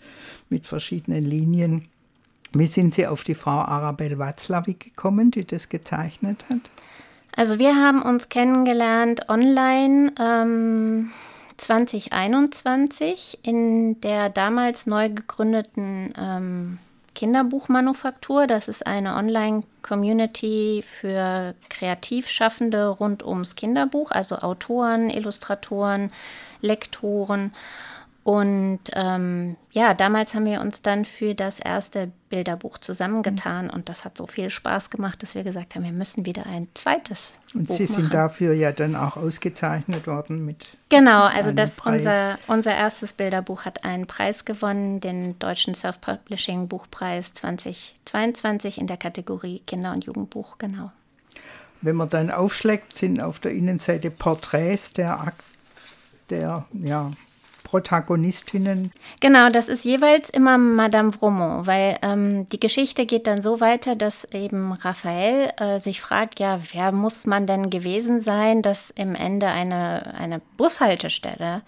mit 0.52 0.68
verschiedenen 0.68 1.24
Linien. 1.24 1.88
Wie 2.52 2.66
sind 2.66 2.94
Sie 2.94 3.06
auf 3.06 3.24
die 3.24 3.34
Frau 3.34 3.50
Arabelle 3.50 4.18
Watzlawick 4.18 4.80
gekommen, 4.80 5.32
die 5.32 5.44
das 5.44 5.68
gezeichnet 5.68 6.44
hat? 6.48 6.70
Also 7.34 7.58
wir 7.58 7.74
haben 7.74 8.02
uns 8.02 8.28
kennengelernt 8.28 9.28
online 9.28 10.12
ähm, 10.20 11.10
2021 11.56 13.38
in 13.42 14.00
der 14.02 14.28
damals 14.28 14.86
neu 14.86 15.08
gegründeten 15.08 16.12
ähm, 16.18 16.78
Kinderbuchmanufaktur. 17.14 18.46
Das 18.46 18.68
ist 18.68 18.86
eine 18.86 19.14
Online-Community 19.16 20.84
für 21.00 21.54
Kreativschaffende 21.70 22.88
rund 22.88 23.22
ums 23.24 23.56
Kinderbuch, 23.56 24.10
also 24.10 24.36
Autoren, 24.38 25.08
Illustratoren, 25.08 26.12
Lektoren. 26.60 27.54
Und 28.24 28.78
ähm, 28.92 29.56
ja, 29.72 29.94
damals 29.94 30.32
haben 30.34 30.44
wir 30.44 30.60
uns 30.60 30.80
dann 30.80 31.04
für 31.04 31.34
das 31.34 31.58
erste 31.58 32.12
Bilderbuch 32.28 32.78
zusammengetan 32.78 33.68
und 33.68 33.88
das 33.88 34.04
hat 34.04 34.16
so 34.16 34.28
viel 34.28 34.48
Spaß 34.48 34.90
gemacht, 34.90 35.24
dass 35.24 35.34
wir 35.34 35.42
gesagt 35.42 35.74
haben, 35.74 35.82
wir 35.82 35.90
müssen 35.92 36.24
wieder 36.24 36.46
ein 36.46 36.68
zweites. 36.74 37.32
Und 37.52 37.66
Buch 37.66 37.76
Sie 37.76 37.86
sind 37.86 38.04
machen. 38.04 38.12
dafür 38.12 38.52
ja 38.54 38.70
dann 38.70 38.94
auch 38.94 39.16
ausgezeichnet 39.16 40.06
worden 40.06 40.46
mit. 40.46 40.68
Genau, 40.88 41.22
also 41.24 41.50
das 41.50 41.72
Preis. 41.74 41.96
unser, 41.98 42.38
unser 42.46 42.74
erstes 42.76 43.12
Bilderbuch 43.12 43.64
hat 43.64 43.84
einen 43.84 44.06
Preis 44.06 44.44
gewonnen, 44.44 45.00
den 45.00 45.36
Deutschen 45.40 45.74
Self-Publishing 45.74 46.68
Buchpreis 46.68 47.32
2022 47.32 48.78
in 48.78 48.86
der 48.86 48.98
Kategorie 48.98 49.62
Kinder- 49.66 49.92
und 49.92 50.04
Jugendbuch, 50.04 50.58
genau. 50.58 50.92
Wenn 51.80 51.96
man 51.96 52.08
dann 52.08 52.30
aufschlägt, 52.30 52.96
sind 52.96 53.20
auf 53.20 53.40
der 53.40 53.50
Innenseite 53.50 54.12
Porträts 54.12 54.92
der, 54.92 55.18
Ak- 55.20 55.34
der 56.30 56.64
ja, 56.72 57.10
Protagonistinnen. 57.72 58.92
Genau, 59.20 59.48
das 59.48 59.68
ist 59.68 59.82
jeweils 59.82 60.28
immer 60.28 60.58
Madame 60.58 61.10
Vromont, 61.10 61.66
weil 61.66 61.98
ähm, 62.02 62.46
die 62.50 62.60
Geschichte 62.60 63.06
geht 63.06 63.26
dann 63.26 63.40
so 63.40 63.60
weiter, 63.60 63.96
dass 63.96 64.24
eben 64.30 64.72
Raphael 64.72 65.54
äh, 65.56 65.80
sich 65.80 66.02
fragt, 66.02 66.38
ja, 66.38 66.60
wer 66.74 66.92
muss 66.92 67.24
man 67.24 67.46
denn 67.46 67.70
gewesen 67.70 68.20
sein, 68.20 68.60
dass 68.60 68.90
im 68.90 69.14
Ende 69.14 69.46
eine, 69.46 70.12
eine 70.18 70.42
Bushaltestelle 70.58 71.62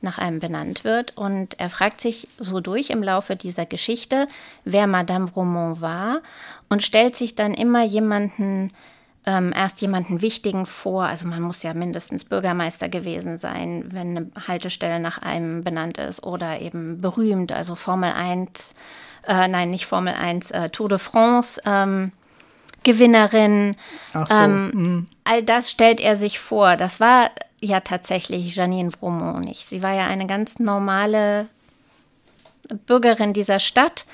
nach 0.00 0.16
einem 0.16 0.40
benannt 0.40 0.82
wird. 0.82 1.14
Und 1.14 1.60
er 1.60 1.68
fragt 1.68 2.00
sich 2.00 2.26
so 2.38 2.60
durch 2.60 2.88
im 2.88 3.02
Laufe 3.02 3.36
dieser 3.36 3.66
Geschichte, 3.66 4.28
wer 4.64 4.86
Madame 4.86 5.28
Vromont 5.28 5.82
war 5.82 6.22
und 6.70 6.82
stellt 6.82 7.16
sich 7.16 7.34
dann 7.34 7.52
immer 7.52 7.84
jemanden 7.84 8.70
ähm, 9.26 9.52
erst 9.54 9.80
jemanden 9.80 10.20
Wichtigen 10.20 10.66
vor. 10.66 11.04
Also 11.04 11.26
man 11.26 11.42
muss 11.42 11.62
ja 11.62 11.74
mindestens 11.74 12.24
Bürgermeister 12.24 12.88
gewesen 12.88 13.38
sein, 13.38 13.86
wenn 13.90 14.16
eine 14.16 14.30
Haltestelle 14.48 15.00
nach 15.00 15.18
einem 15.18 15.64
benannt 15.64 15.98
ist 15.98 16.22
oder 16.22 16.60
eben 16.60 17.00
berühmt, 17.00 17.52
also 17.52 17.74
Formel 17.74 18.12
1, 18.12 18.74
äh, 19.26 19.48
nein, 19.48 19.70
nicht 19.70 19.86
Formel 19.86 20.14
1, 20.14 20.50
äh, 20.50 20.68
Tour 20.70 20.88
de 20.88 20.98
France. 20.98 21.60
Ähm, 21.64 22.12
Gewinnerin. 22.84 23.76
Ach 24.12 24.28
so, 24.28 24.34
ähm, 24.34 25.08
all 25.24 25.42
das 25.42 25.70
stellt 25.70 26.00
er 26.00 26.16
sich 26.16 26.38
vor. 26.38 26.76
Das 26.76 27.00
war 27.00 27.30
ja 27.60 27.80
tatsächlich 27.80 28.54
Janine 28.54 28.90
Vromont 28.90 29.44
nicht. 29.44 29.66
Sie 29.66 29.82
war 29.82 29.94
ja 29.94 30.06
eine 30.06 30.26
ganz 30.26 30.58
normale 30.58 31.48
Bürgerin 32.86 33.32
dieser 33.32 33.58
Stadt 33.58 34.04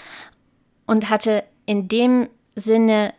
und 0.87 1.11
hatte 1.11 1.45
in 1.67 1.88
dem 1.88 2.29
Sinne 2.55 3.12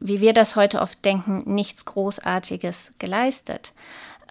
wie 0.00 0.20
wir 0.20 0.32
das 0.32 0.56
heute 0.56 0.80
oft 0.80 1.04
denken, 1.04 1.42
nichts 1.46 1.84
Großartiges 1.84 2.90
geleistet. 2.98 3.72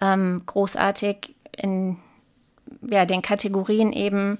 Ähm, 0.00 0.42
großartig 0.46 1.34
in 1.56 1.96
ja, 2.88 3.04
den 3.06 3.22
Kategorien 3.22 3.92
eben, 3.92 4.38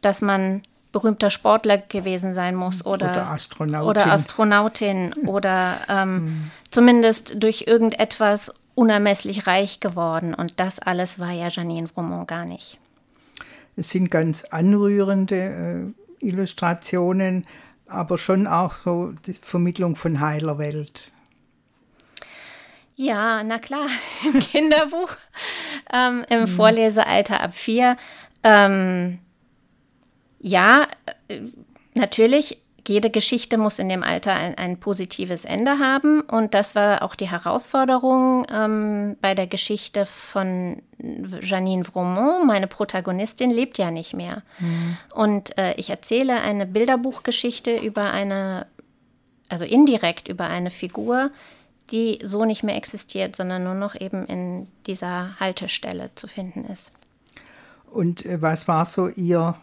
dass 0.00 0.20
man 0.20 0.62
berühmter 0.92 1.30
Sportler 1.30 1.78
gewesen 1.78 2.34
sein 2.34 2.54
muss 2.54 2.84
oder, 2.84 3.10
Oder 3.10 3.30
Astronautin. 3.30 3.88
oder, 3.88 4.12
Astronautin 4.12 5.12
oder 5.26 5.76
ähm, 5.88 6.50
zumindest 6.70 7.42
durch 7.42 7.64
irgendetwas 7.66 8.52
unermesslich 8.74 9.46
reich 9.46 9.80
geworden. 9.80 10.34
Und 10.34 10.58
das 10.58 10.78
alles 10.78 11.18
war 11.18 11.30
ja 11.30 11.48
Janine 11.48 11.86
Vromont 11.86 12.26
gar 12.26 12.44
nicht. 12.44 12.78
Es 13.76 13.90
sind 13.90 14.10
ganz 14.10 14.44
anrührende 14.44 15.92
äh, 16.20 16.26
Illustrationen, 16.26 17.46
aber 17.90 18.18
schon 18.18 18.46
auch 18.46 18.74
so 18.74 19.12
die 19.26 19.34
Vermittlung 19.34 19.96
von 19.96 20.20
heiler 20.20 20.58
Welt. 20.58 21.12
Ja, 22.96 23.42
na 23.42 23.58
klar, 23.58 23.86
im 24.24 24.40
Kinderbuch, 24.40 25.16
ähm, 25.92 26.24
im 26.28 26.46
Vorlesealter 26.46 27.40
ab 27.40 27.54
vier. 27.54 27.96
Ähm, 28.42 29.18
ja, 30.40 30.86
äh, 31.28 31.40
natürlich, 31.94 32.59
jede 32.86 33.10
Geschichte 33.10 33.58
muss 33.58 33.78
in 33.78 33.88
dem 33.88 34.02
Alter 34.02 34.34
ein, 34.34 34.56
ein 34.56 34.78
positives 34.78 35.44
Ende 35.44 35.78
haben. 35.78 36.20
Und 36.22 36.54
das 36.54 36.74
war 36.74 37.02
auch 37.02 37.14
die 37.14 37.30
Herausforderung 37.30 38.46
ähm, 38.52 39.16
bei 39.20 39.34
der 39.34 39.46
Geschichte 39.46 40.06
von 40.06 40.82
Janine 41.42 41.84
Vromont. 41.84 42.46
Meine 42.46 42.66
Protagonistin 42.66 43.50
lebt 43.50 43.78
ja 43.78 43.90
nicht 43.90 44.14
mehr. 44.14 44.42
Und 45.14 45.56
äh, 45.58 45.74
ich 45.74 45.90
erzähle 45.90 46.40
eine 46.40 46.66
Bilderbuchgeschichte 46.66 47.76
über 47.76 48.12
eine, 48.12 48.66
also 49.48 49.64
indirekt 49.64 50.28
über 50.28 50.46
eine 50.46 50.70
Figur, 50.70 51.30
die 51.90 52.18
so 52.22 52.44
nicht 52.44 52.62
mehr 52.62 52.76
existiert, 52.76 53.36
sondern 53.36 53.64
nur 53.64 53.74
noch 53.74 54.00
eben 54.00 54.26
in 54.26 54.68
dieser 54.86 55.38
Haltestelle 55.40 56.10
zu 56.14 56.28
finden 56.28 56.64
ist. 56.64 56.92
Und 57.90 58.24
äh, 58.24 58.40
was 58.40 58.68
war 58.68 58.84
so 58.84 59.08
Ihr 59.08 59.56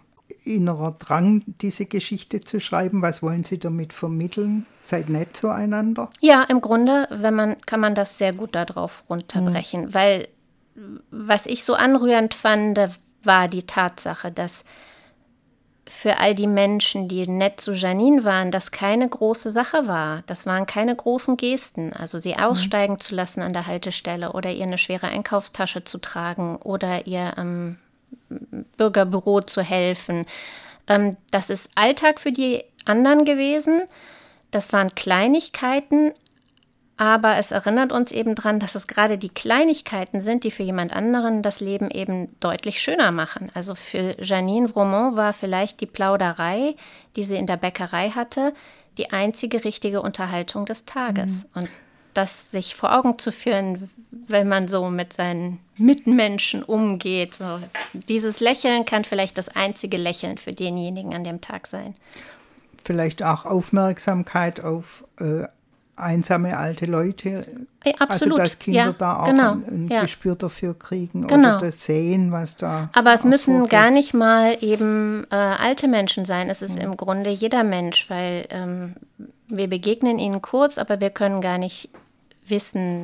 innerer 0.56 0.96
Drang, 0.98 1.44
diese 1.62 1.86
Geschichte 1.86 2.40
zu 2.40 2.60
schreiben? 2.60 3.02
Was 3.02 3.22
wollen 3.22 3.44
Sie 3.44 3.60
damit 3.60 3.94
vermitteln? 3.94 4.66
Seid 4.82 5.10
nett 5.10 5.36
zueinander? 5.36 6.10
Ja, 6.22 6.44
im 6.44 6.62
Grunde, 6.62 7.08
wenn 7.12 7.36
man, 7.36 7.62
kann 7.66 7.80
man 7.80 7.96
das 7.96 8.18
sehr 8.18 8.34
gut 8.34 8.56
darauf 8.56 9.04
runterbrechen, 9.10 9.94
weil 9.94 10.28
was 11.12 11.46
ich 11.46 11.64
so 11.64 11.74
anrührend 11.74 12.34
fand, 12.34 12.80
war 13.24 13.48
die 13.48 13.64
Tatsache, 13.64 14.32
dass 14.32 14.64
für 15.88 16.18
all 16.20 16.36
die 16.36 16.48
Menschen, 16.48 17.08
die 17.08 17.28
nett 17.28 17.62
zu 17.62 17.72
Janine 17.72 18.24
waren, 18.24 18.52
das 18.52 18.72
keine 18.72 19.08
große 19.08 19.52
Sache 19.52 19.88
war. 19.88 20.24
Das 20.28 20.46
waren 20.46 20.66
keine 20.66 20.96
großen 20.96 21.38
Gesten. 21.38 21.94
Also 21.94 22.20
sie 22.20 22.36
aussteigen 22.36 23.00
zu 23.00 23.16
lassen 23.16 23.42
an 23.42 23.54
der 23.54 23.68
Haltestelle 23.68 24.34
oder 24.34 24.52
ihr 24.52 24.64
eine 24.64 24.78
schwere 24.78 25.08
Einkaufstasche 25.08 25.84
zu 25.86 25.98
tragen 25.98 26.58
oder 26.58 27.08
ihr 27.08 27.34
ähm, 27.38 27.78
Bürgerbüro 28.78 29.42
zu 29.42 29.62
helfen. 29.62 30.26
Ähm, 30.88 31.18
das 31.32 31.50
ist 31.50 31.70
Alltag 31.76 32.20
für 32.20 32.32
die 32.32 32.64
anderen 32.86 33.26
gewesen. 33.26 33.82
Das 34.52 34.72
waren 34.74 34.96
Kleinigkeiten, 34.96 36.14
aber 36.96 37.38
es 37.38 37.52
erinnert 37.52 37.92
uns 37.92 38.12
eben 38.12 38.34
daran, 38.34 38.60
dass 38.60 38.74
es 38.74 38.88
gerade 38.88 39.18
die 39.18 39.30
Kleinigkeiten 39.30 40.22
sind, 40.22 40.44
die 40.44 40.52
für 40.52 40.64
jemand 40.64 40.94
anderen 40.94 41.44
das 41.44 41.60
Leben 41.60 41.92
eben 41.92 42.36
deutlich 42.40 42.82
schöner 42.82 43.12
machen. 43.12 43.52
Also 43.54 43.76
für 43.76 44.16
Janine 44.20 44.70
Vromont 44.70 45.16
war 45.16 45.34
vielleicht 45.34 45.80
die 45.82 45.86
Plauderei, 45.86 46.76
die 47.16 47.24
sie 47.24 47.36
in 47.36 47.46
der 47.46 47.58
Bäckerei 47.58 48.10
hatte, 48.10 48.54
die 48.98 49.12
einzige 49.12 49.64
richtige 49.64 50.02
Unterhaltung 50.02 50.66
des 50.66 50.86
Tages. 50.86 51.44
Mhm. 51.44 51.62
Und 51.62 51.70
das 52.18 52.52
sich 52.52 52.76
vor 52.76 52.98
Augen 52.98 53.20
zu 53.20 53.32
führen, 53.32 53.90
wenn 54.12 54.48
man 54.48 54.68
so 54.68 54.90
mit 54.90 55.14
seinen 55.14 55.60
Mitmenschen 55.78 56.64
umgeht. 56.64 57.36
So, 57.36 57.60
dieses 57.94 58.40
Lächeln 58.40 58.86
kann 58.86 59.04
vielleicht 59.04 59.38
das 59.38 59.50
einzige 59.50 59.98
Lächeln 59.98 60.38
für 60.38 60.54
denjenigen 60.54 61.14
an 61.14 61.24
dem 61.24 61.42
Tag 61.42 61.68
sein. 61.68 61.94
Vielleicht 62.84 63.22
auch 63.22 63.46
Aufmerksamkeit 63.46 64.62
auf 64.62 65.04
äh, 65.20 65.44
einsame 65.98 66.58
alte 66.58 66.86
Leute. 66.86 67.46
Ja, 67.84 67.94
absolut. 68.00 68.40
Also 68.40 68.50
dass 68.50 68.60
Kinder 68.60 68.80
ja, 68.80 68.96
da 68.98 69.20
auch 69.20 69.26
genau, 69.26 69.52
ein, 69.54 69.66
ein 69.68 69.88
ja. 69.90 70.02
Gespür 70.02 70.36
dafür 70.36 70.78
kriegen 70.78 71.28
Genau. 71.28 71.58
oder 71.58 71.66
das 71.66 71.84
sehen, 71.84 72.32
was 72.32 72.56
da. 72.56 72.90
Aber 72.94 73.14
es 73.14 73.24
müssen 73.24 73.58
vorgeht. 73.58 73.72
gar 73.72 73.92
nicht 73.92 74.14
mal 74.14 74.58
eben 74.62 75.26
äh, 75.30 75.36
alte 75.36 75.88
Menschen 75.88 76.26
sein. 76.26 76.50
Es 76.50 76.62
ist 76.62 76.78
im 76.78 76.98
Grunde 76.98 77.30
jeder 77.30 77.64
Mensch, 77.64 78.10
weil 78.10 78.48
ähm, 78.50 78.96
wir 79.48 79.68
begegnen 79.68 80.20
ihnen 80.20 80.42
kurz, 80.42 80.78
aber 80.78 81.00
wir 81.00 81.10
können 81.10 81.42
gar 81.42 81.58
nicht 81.58 81.90
wissen, 82.50 83.04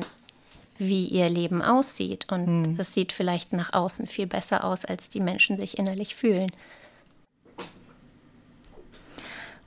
wie 0.78 1.06
ihr 1.06 1.28
Leben 1.28 1.62
aussieht. 1.62 2.26
Und 2.30 2.76
es 2.78 2.94
sieht 2.94 3.12
vielleicht 3.12 3.52
nach 3.52 3.72
außen 3.72 4.06
viel 4.06 4.26
besser 4.26 4.64
aus, 4.64 4.84
als 4.84 5.08
die 5.08 5.20
Menschen 5.20 5.58
sich 5.58 5.78
innerlich 5.78 6.14
fühlen. 6.14 6.50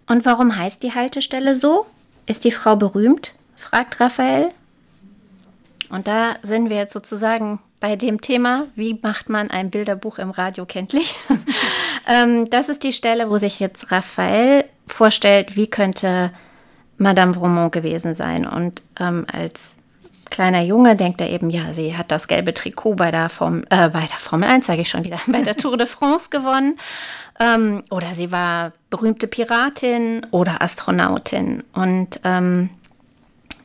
Und 0.07 0.25
warum 0.25 0.55
heißt 0.55 0.84
die 0.84 0.93
Haltestelle 0.93 1.55
so? 1.55 1.86
Ist 2.25 2.43
die 2.46 2.51
Frau 2.51 2.75
berühmt? 2.75 3.34
fragt 3.55 4.00
Raphael. 4.00 4.51
Und 5.89 6.07
da 6.07 6.36
sind 6.43 6.69
wir 6.69 6.77
jetzt 6.77 6.93
sozusagen 6.93 7.60
bei 7.79 7.96
dem 7.96 8.22
Thema, 8.22 8.67
wie 8.75 9.00
macht 9.01 9.29
man 9.29 9.51
ein 9.51 9.69
Bilderbuch 9.69 10.17
im 10.17 10.31
Radio 10.31 10.65
kenntlich? 10.65 11.15
ähm, 12.07 12.50
das 12.50 12.69
ist 12.69 12.84
die 12.84 12.93
Stelle, 12.93 13.29
wo 13.29 13.38
sich 13.38 13.60
jetzt 13.60 13.91
Raphael 13.91 14.65
vorstellt, 14.88 15.55
wie 15.55 15.67
könnte 15.67 16.31
Madame 16.98 17.34
Vromont 17.34 17.72
gewesen 17.72 18.16
sein. 18.16 18.48
Und 18.48 18.82
ähm, 19.00 19.25
als 19.32 19.77
kleiner 20.30 20.62
Junge 20.62 20.96
denkt 20.96 21.22
er 21.22 21.30
eben, 21.30 21.50
ja, 21.50 21.74
sie 21.74 21.98
hat 21.98 22.12
das 22.12 22.27
gelbe 22.27 22.54
Trikot 22.54 22.96
bei 22.96 23.12
der, 23.12 23.30
Form, 23.30 23.63
äh, 23.70 23.89
bei 23.89 24.06
der 24.06 24.20
Formel 24.20 24.50
1, 24.50 24.66
sage 24.66 24.82
ich 24.82 24.89
schon 24.89 25.04
wieder, 25.04 25.20
bei 25.27 25.42
der 25.42 25.58
Tour 25.58 25.77
de 25.77 25.88
France 25.88 26.30
gewonnen. 26.30 26.80
Ähm, 27.39 27.84
oder 27.89 28.13
sie 28.13 28.32
war 28.32 28.74
berühmte 28.89 29.27
Piratin 29.27 30.25
oder 30.32 30.62
Astronautin. 30.62 31.63
Und 31.74 32.20
ähm, 32.24 32.70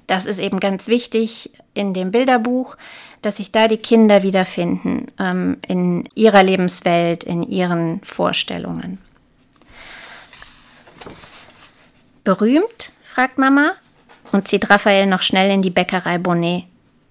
das 0.07 0.27
ist 0.27 0.39
eben 0.39 0.61
ganz 0.61 0.89
wichtig 0.89 1.53
in 1.75 1.95
dem 1.95 2.11
Bilderbuch, 2.11 2.77
dass 3.23 3.37
sich 3.37 3.53
da 3.53 3.69
die 3.69 3.79
Kinder 3.79 4.23
wiederfinden 4.23 5.07
ähm, 5.19 5.57
in 5.67 6.09
ihrer 6.15 6.43
Lebenswelt, 6.43 7.25
in 7.25 7.43
ihren 7.43 8.01
Vorstellungen. 8.05 8.99
Berühmt? 12.25 12.93
Fragt 13.12 13.37
Mama 13.37 13.73
und 14.33 14.49
zieht 14.49 14.71
Raphael 14.71 15.07
noch 15.07 15.21
schnell 15.21 15.50
in 15.50 15.61
die 15.61 15.69
Bäckerei 15.69 16.16
Bonnet. 16.16 16.64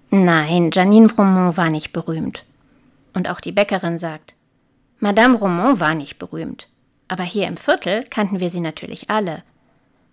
Nein, 0.09 0.71
Janine 0.73 1.09
Vromont 1.09 1.57
war 1.57 1.69
nicht 1.69 1.93
berühmt. 1.93 2.43
Und 3.13 3.29
auch 3.29 3.39
die 3.39 3.51
Bäckerin 3.51 3.99
sagt, 3.99 4.33
Madame 4.99 5.37
Romont 5.37 5.79
war 5.79 5.93
nicht 5.93 6.17
berühmt. 6.17 6.67
Aber 7.07 7.21
hier 7.23 7.47
im 7.47 7.55
Viertel 7.55 8.03
kannten 8.09 8.39
wir 8.39 8.49
sie 8.49 8.61
natürlich 8.61 9.11
alle. 9.11 9.43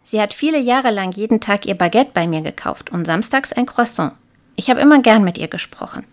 Sie 0.04 0.20
hat 0.20 0.34
viele 0.34 0.58
Jahre 0.58 0.90
lang 0.90 1.12
jeden 1.12 1.40
Tag 1.40 1.64
ihr 1.64 1.74
Baguette 1.74 2.10
bei 2.12 2.26
mir 2.26 2.42
gekauft 2.42 2.90
und 2.90 3.06
samstags 3.06 3.54
ein 3.54 3.64
Croissant. 3.64 4.12
Ich 4.56 4.68
habe 4.68 4.80
immer 4.80 5.00
gern 5.00 5.24
mit 5.24 5.38
ihr 5.38 5.48
gesprochen. 5.48 6.04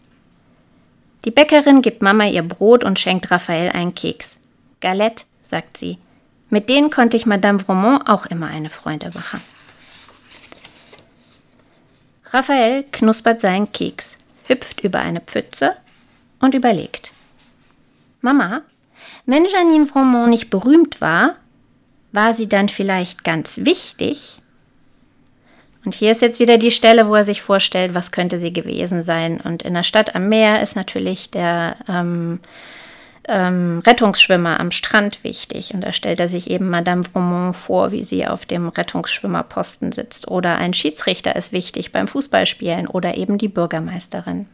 Die 1.26 1.32
Bäckerin 1.32 1.82
gibt 1.82 2.02
Mama 2.02 2.28
ihr 2.28 2.44
Brot 2.44 2.86
und 2.86 2.98
schenkt 2.98 3.30
Raphael 3.30 3.72
einen 3.72 3.94
Keks. 3.94 4.38
Galette, 4.80 5.26
sagt 5.44 5.76
sie. 5.76 5.98
Mit 6.50 6.70
denen 6.70 6.92
konnte 6.92 7.18
ich 7.18 7.26
Madame 7.26 7.60
Vromont 7.60 8.08
auch 8.08 8.26
immer 8.28 8.48
eine 8.48 8.70
Freude 8.70 9.12
machen. 9.14 9.42
Raphael 12.36 12.84
knuspert 12.92 13.40
seinen 13.40 13.72
Keks, 13.72 14.18
hüpft 14.50 14.82
über 14.82 15.00
eine 15.00 15.22
Pfütze 15.22 15.78
und 16.42 16.54
überlegt. 16.54 17.14
Mama, 18.20 18.62
wenn 19.26 19.46
Janine 19.46 19.86
Vromont 19.86 20.30
nicht 20.30 20.50
berühmt 20.50 21.00
war, 21.00 21.38
war 22.12 22.34
sie 22.34 22.50
dann 22.50 22.68
vielleicht 22.68 23.24
ganz 23.24 23.60
wichtig? 23.64 24.40
Und 25.86 25.96
hier 25.96 26.12
ist 26.12 26.22
jetzt 26.22 26.42
wieder 26.42 26.58
die 26.58 26.72
Stelle, 26.72 27.08
wo 27.08 27.16
er 27.16 27.24
sich 27.24 27.42
vorstellt, 27.42 27.96
was 27.96 28.12
könnte 28.12 28.38
sie 28.38 28.52
gewesen 28.52 29.02
sein. 29.04 29.40
Und 29.40 29.64
in 29.64 29.74
der 29.74 29.84
Stadt 29.84 30.14
am 30.14 30.28
Meer 30.28 30.62
ist 30.62 30.76
natürlich 30.76 31.32
der 31.32 31.78
ähm, 31.88 32.40
ähm, 33.28 33.82
Rettungsschwimmer 33.86 34.60
am 34.60 34.72
Strand 34.72 35.24
wichtig. 35.24 35.74
Und 35.74 35.82
da 35.82 35.94
stellt 35.94 36.20
er 36.20 36.30
sich 36.30 36.50
eben 36.50 36.70
Madame 36.70 37.04
Vromont 37.04 37.56
vor, 37.56 37.92
wie 37.92 38.04
sie 38.04 38.28
auf 38.28 38.46
dem 38.46 38.70
Rettungsschwimmerposten 38.70 39.92
sitzt. 39.92 40.28
Oder 40.28 40.58
ein 40.58 40.74
Schiedsrichter 40.74 41.36
ist 41.36 41.52
wichtig 41.52 41.92
beim 41.92 42.08
Fußballspielen 42.08 42.88
oder 42.88 43.18
eben 43.18 43.38
die 43.38 43.48
Bürgermeisterin. 43.48 44.48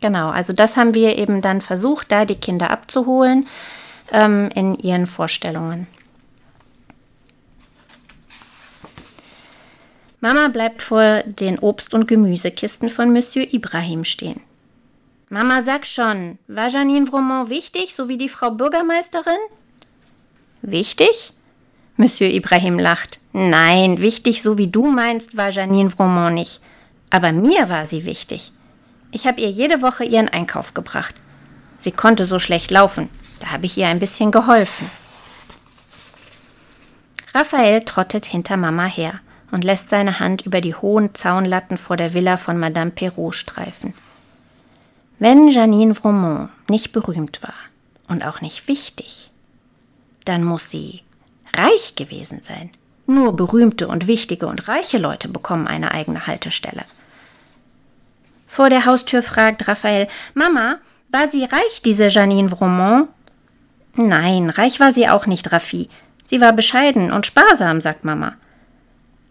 Genau, 0.00 0.30
also 0.30 0.52
das 0.52 0.76
haben 0.76 0.94
wir 0.94 1.18
eben 1.18 1.40
dann 1.40 1.60
versucht, 1.60 2.12
da 2.12 2.24
die 2.24 2.36
Kinder 2.36 2.70
abzuholen 2.70 3.48
ähm, 4.12 4.48
in 4.54 4.76
ihren 4.76 5.06
Vorstellungen. 5.06 5.86
Mama 10.20 10.48
bleibt 10.48 10.82
vor 10.82 11.22
den 11.24 11.58
Obst- 11.58 11.94
und 11.94 12.08
Gemüsekisten 12.08 12.88
von 12.88 13.12
Monsieur 13.12 13.52
Ibrahim 13.52 14.04
stehen. 14.04 14.40
Mama, 15.30 15.62
sag 15.62 15.84
schon, 15.84 16.38
war 16.48 16.68
Janine 16.68 17.06
Vromont 17.06 17.50
wichtig, 17.50 17.94
so 17.94 18.08
wie 18.08 18.16
die 18.16 18.30
Frau 18.30 18.50
Bürgermeisterin? 18.50 19.38
Wichtig? 20.62 21.32
Monsieur 21.98 22.30
Ibrahim 22.30 22.78
lacht. 22.78 23.18
Nein, 23.34 24.00
wichtig, 24.00 24.42
so 24.42 24.56
wie 24.56 24.68
du 24.68 24.86
meinst, 24.86 25.36
war 25.36 25.50
Janine 25.50 25.90
Vromont 25.90 26.34
nicht. 26.34 26.62
Aber 27.10 27.32
mir 27.32 27.68
war 27.68 27.84
sie 27.84 28.06
wichtig. 28.06 28.52
Ich 29.12 29.26
habe 29.26 29.42
ihr 29.42 29.50
jede 29.50 29.82
Woche 29.82 30.04
ihren 30.04 30.30
Einkauf 30.30 30.72
gebracht. 30.72 31.14
Sie 31.78 31.92
konnte 31.92 32.24
so 32.24 32.38
schlecht 32.38 32.70
laufen. 32.70 33.10
Da 33.40 33.50
habe 33.50 33.66
ich 33.66 33.76
ihr 33.76 33.88
ein 33.88 34.00
bisschen 34.00 34.30
geholfen. 34.30 34.90
Raphael 37.34 37.84
trottet 37.84 38.24
hinter 38.24 38.56
Mama 38.56 38.86
her 38.86 39.20
und 39.50 39.62
lässt 39.62 39.90
seine 39.90 40.20
Hand 40.20 40.46
über 40.46 40.62
die 40.62 40.74
hohen 40.74 41.14
Zaunlatten 41.14 41.76
vor 41.76 41.96
der 41.96 42.14
Villa 42.14 42.38
von 42.38 42.58
Madame 42.58 42.90
Perrault 42.90 43.34
streifen. 43.34 43.92
Wenn 45.18 45.48
Janine 45.48 45.94
Vromont 45.94 46.50
nicht 46.70 46.92
berühmt 46.92 47.42
war 47.42 47.54
und 48.06 48.24
auch 48.24 48.40
nicht 48.40 48.68
wichtig, 48.68 49.30
dann 50.24 50.44
muss 50.44 50.70
sie 50.70 51.02
reich 51.56 51.96
gewesen 51.96 52.40
sein. 52.42 52.70
Nur 53.06 53.34
berühmte 53.34 53.88
und 53.88 54.06
wichtige 54.06 54.46
und 54.46 54.68
reiche 54.68 54.98
Leute 54.98 55.28
bekommen 55.28 55.66
eine 55.66 55.92
eigene 55.92 56.26
Haltestelle. 56.26 56.84
Vor 58.46 58.70
der 58.70 58.84
Haustür 58.84 59.22
fragt 59.22 59.66
Raphael: 59.66 60.08
Mama, 60.34 60.76
war 61.08 61.30
sie 61.30 61.44
reich, 61.44 61.82
diese 61.84 62.08
Janine 62.08 62.50
Vromont? 62.50 63.08
Nein, 63.94 64.50
reich 64.50 64.78
war 64.78 64.92
sie 64.92 65.08
auch 65.08 65.26
nicht, 65.26 65.50
Raffi. 65.50 65.88
Sie 66.26 66.40
war 66.40 66.52
bescheiden 66.52 67.10
und 67.10 67.26
sparsam, 67.26 67.80
sagt 67.80 68.04
Mama. 68.04 68.34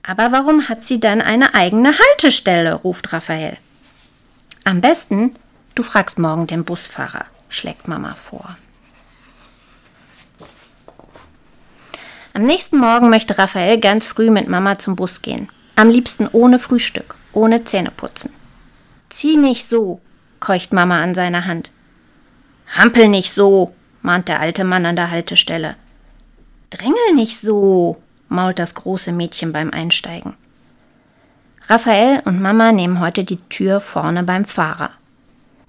Aber 0.04 0.32
warum 0.32 0.68
hat 0.68 0.84
sie 0.84 1.00
dann 1.00 1.22
eine 1.22 1.54
eigene 1.54 1.94
Haltestelle? 1.98 2.74
ruft 2.74 3.14
Raphael. 3.14 3.58
Am 4.64 4.82
besten, 4.82 5.32
Du 5.78 5.84
fragst 5.84 6.18
morgen 6.18 6.48
den 6.48 6.64
Busfahrer, 6.64 7.26
schlägt 7.50 7.88
Mama 7.88 8.16
vor. 8.16 8.58
Am 12.34 12.42
nächsten 12.42 12.80
Morgen 12.80 13.12
möchte 13.12 13.38
Raphael 13.38 13.80
ganz 13.80 14.08
früh 14.08 14.32
mit 14.32 14.48
Mama 14.48 14.80
zum 14.80 14.96
Bus 14.96 15.22
gehen. 15.22 15.50
Am 15.76 15.90
liebsten 15.90 16.28
ohne 16.32 16.58
Frühstück, 16.58 17.14
ohne 17.32 17.64
Zähneputzen. 17.64 18.34
Zieh 19.12 19.38
nicht 19.38 19.70
so, 19.70 20.02
keucht 20.40 20.74
Mama 20.74 21.00
an 21.00 21.14
seiner 21.14 21.46
Hand. 21.46 21.72
Hampel 22.76 23.08
nicht 23.08 23.32
so, 23.32 23.76
mahnt 24.02 24.30
der 24.30 24.40
alte 24.40 24.64
Mann 24.64 24.88
an 24.88 24.96
der 24.96 25.12
Haltestelle. 25.12 25.76
Drängel 26.72 27.14
nicht 27.14 27.40
so, 27.40 28.02
mault 28.30 28.58
das 28.58 28.74
große 28.74 29.12
Mädchen 29.12 29.52
beim 29.52 29.70
Einsteigen. 29.70 30.34
Raphael 31.68 32.24
und 32.26 32.42
Mama 32.42 32.72
nehmen 32.72 33.00
heute 33.00 33.24
die 33.24 33.38
Tür 33.50 33.80
vorne 33.80 34.24
beim 34.24 34.44
Fahrer. 34.44 34.97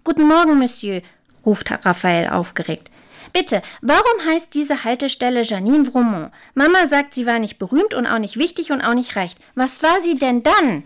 Guten 0.05 0.27
Morgen, 0.27 0.59
Monsieur, 0.59 1.03
ruft 1.45 1.71
Raphael 1.85 2.29
aufgeregt. 2.29 2.91
Bitte, 3.33 3.63
warum 3.83 4.27
heißt 4.27 4.55
diese 4.55 4.85
Haltestelle 4.85 5.43
Janine 5.43 5.85
Vromont? 5.85 6.33
Mama 6.55 6.87
sagt, 6.87 7.15
sie 7.15 7.27
war 7.27 7.39
nicht 7.39 7.59
berühmt 7.59 7.95
und 7.95 8.07
auch 8.07 8.19
nicht 8.19 8.37
wichtig 8.37 8.73
und 8.73 8.81
auch 8.81 8.95
nicht 8.95 9.17
reich. 9.17 9.37
Was 9.55 9.83
war 9.83 10.01
sie 10.01 10.17
denn 10.17 10.43
dann? 10.43 10.83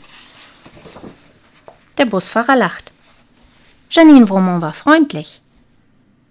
Der 1.99 2.07
Busfahrer 2.07 2.57
lacht. 2.57 2.91
Janine 3.91 4.27
Vromont 4.27 4.63
war 4.63 4.73
freundlich. 4.73 5.41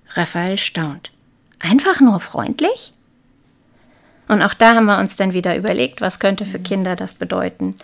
Raphael 0.10 0.58
staunt. 0.58 1.12
Einfach 1.60 2.02
nur 2.02 2.20
freundlich? 2.20 2.94
Und 4.28 4.42
auch 4.42 4.54
da 4.54 4.76
haben 4.76 4.86
wir 4.86 5.00
uns 5.00 5.16
dann 5.16 5.34
wieder 5.34 5.56
überlegt, 5.56 6.02
was 6.02 6.20
könnte 6.20 6.46
für 6.46 6.60
Kinder 6.60 6.96
das 6.96 7.14
bedeuten, 7.14 7.76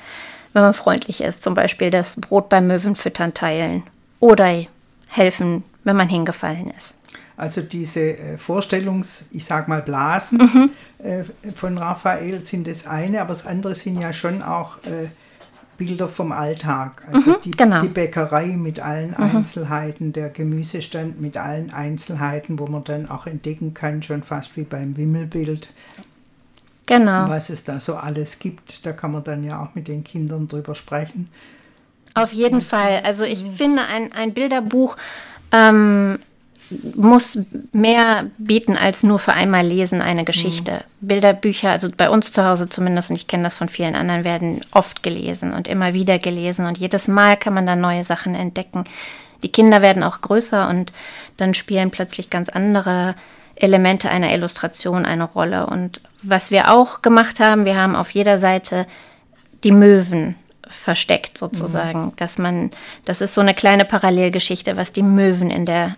wenn 0.53 0.63
man 0.63 0.73
freundlich 0.73 1.21
ist. 1.21 1.43
Zum 1.43 1.53
Beispiel 1.53 1.89
das 1.89 2.15
Brot 2.19 2.49
beim 2.49 2.67
Möwenfüttern 2.67 3.33
teilen 3.33 3.83
oder 4.19 4.65
helfen, 5.07 5.63
wenn 5.83 5.95
man 5.95 6.09
hingefallen 6.09 6.71
ist. 6.77 6.95
Also 7.37 7.61
diese 7.61 8.17
äh, 8.17 8.37
Vorstellungs, 8.37 9.25
ich 9.31 9.45
sag 9.45 9.67
mal 9.67 9.81
Blasen 9.81 10.39
mhm. 10.39 10.69
äh, 10.97 11.23
von 11.53 11.77
Raphael 11.77 12.39
sind 12.41 12.67
das 12.67 12.87
eine, 12.87 13.21
aber 13.21 13.29
das 13.29 13.45
andere 13.45 13.75
sind 13.75 14.01
ja 14.01 14.11
schon 14.11 14.41
auch 14.41 14.77
äh, 14.79 15.09
Bilder 15.77 16.07
vom 16.07 16.31
Alltag. 16.31 17.03
Also 17.11 17.31
mhm, 17.31 17.35
die, 17.43 17.51
genau. 17.51 17.81
die, 17.81 17.89
Bäckerei 17.89 18.47
mit 18.57 18.79
allen 18.79 19.11
mhm. 19.11 19.37
Einzelheiten, 19.37 20.13
der 20.13 20.29
Gemüsestand 20.29 21.21
mit 21.21 21.37
allen 21.37 21.71
Einzelheiten, 21.71 22.57
wo 22.57 22.65
man 22.65 22.83
dann 22.83 23.07
auch 23.07 23.27
entdecken 23.27 23.75
kann, 23.75 24.01
schon 24.01 24.23
fast 24.23 24.57
wie 24.57 24.63
beim 24.63 24.97
Wimmelbild. 24.97 25.69
Genau. 26.87 27.29
Was 27.29 27.49
es 27.49 27.63
da 27.63 27.79
so 27.79 27.95
alles 27.97 28.39
gibt. 28.39 28.85
Da 28.85 28.93
kann 28.93 29.11
man 29.11 29.23
dann 29.23 29.43
ja 29.43 29.61
auch 29.61 29.75
mit 29.75 29.87
den 29.87 30.03
Kindern 30.03 30.47
drüber 30.47 30.73
sprechen. 30.73 31.29
Auf 32.21 32.33
jeden 32.33 32.61
Fall. 32.61 33.01
Also 33.03 33.23
ich 33.23 33.39
finde, 33.43 33.83
ein, 33.83 34.11
ein 34.13 34.33
Bilderbuch 34.33 34.97
ähm, 35.51 36.19
muss 36.95 37.39
mehr 37.71 38.25
bieten 38.37 38.75
als 38.75 39.03
nur 39.03 39.19
für 39.19 39.33
einmal 39.33 39.65
lesen 39.65 40.01
eine 40.01 40.25
Geschichte. 40.25 40.83
Mhm. 40.99 41.07
Bilderbücher, 41.07 41.69
also 41.69 41.89
bei 41.95 42.09
uns 42.09 42.31
zu 42.31 42.43
Hause 42.45 42.67
zumindest, 42.67 43.09
und 43.09 43.15
ich 43.15 43.27
kenne 43.27 43.43
das 43.43 43.55
von 43.57 43.69
vielen 43.69 43.95
anderen, 43.95 44.23
werden 44.23 44.61
oft 44.71 45.03
gelesen 45.03 45.53
und 45.53 45.67
immer 45.67 45.93
wieder 45.93 46.19
gelesen. 46.19 46.65
Und 46.65 46.77
jedes 46.77 47.07
Mal 47.07 47.37
kann 47.37 47.53
man 47.53 47.65
dann 47.65 47.79
neue 47.79 48.03
Sachen 48.03 48.35
entdecken. 48.35 48.83
Die 49.43 49.51
Kinder 49.51 49.81
werden 49.81 50.03
auch 50.03 50.21
größer 50.21 50.67
und 50.67 50.91
dann 51.37 51.53
spielen 51.53 51.91
plötzlich 51.91 52.29
ganz 52.29 52.49
andere 52.49 53.15
Elemente 53.55 54.09
einer 54.09 54.33
Illustration 54.33 55.05
eine 55.05 55.23
Rolle. 55.23 55.67
Und 55.67 56.01
was 56.21 56.51
wir 56.51 56.73
auch 56.73 57.01
gemacht 57.01 57.39
haben, 57.39 57.65
wir 57.65 57.79
haben 57.79 57.95
auf 57.95 58.11
jeder 58.11 58.39
Seite 58.39 58.87
die 59.63 59.71
Möwen 59.71 60.35
versteckt 60.69 61.37
sozusagen, 61.37 62.05
mhm. 62.05 62.15
dass 62.17 62.37
man, 62.37 62.69
das 63.05 63.21
ist 63.21 63.33
so 63.33 63.41
eine 63.41 63.53
kleine 63.53 63.85
Parallelgeschichte, 63.85 64.77
was 64.77 64.91
die 64.91 65.03
Möwen 65.03 65.49
in 65.49 65.65
der 65.65 65.95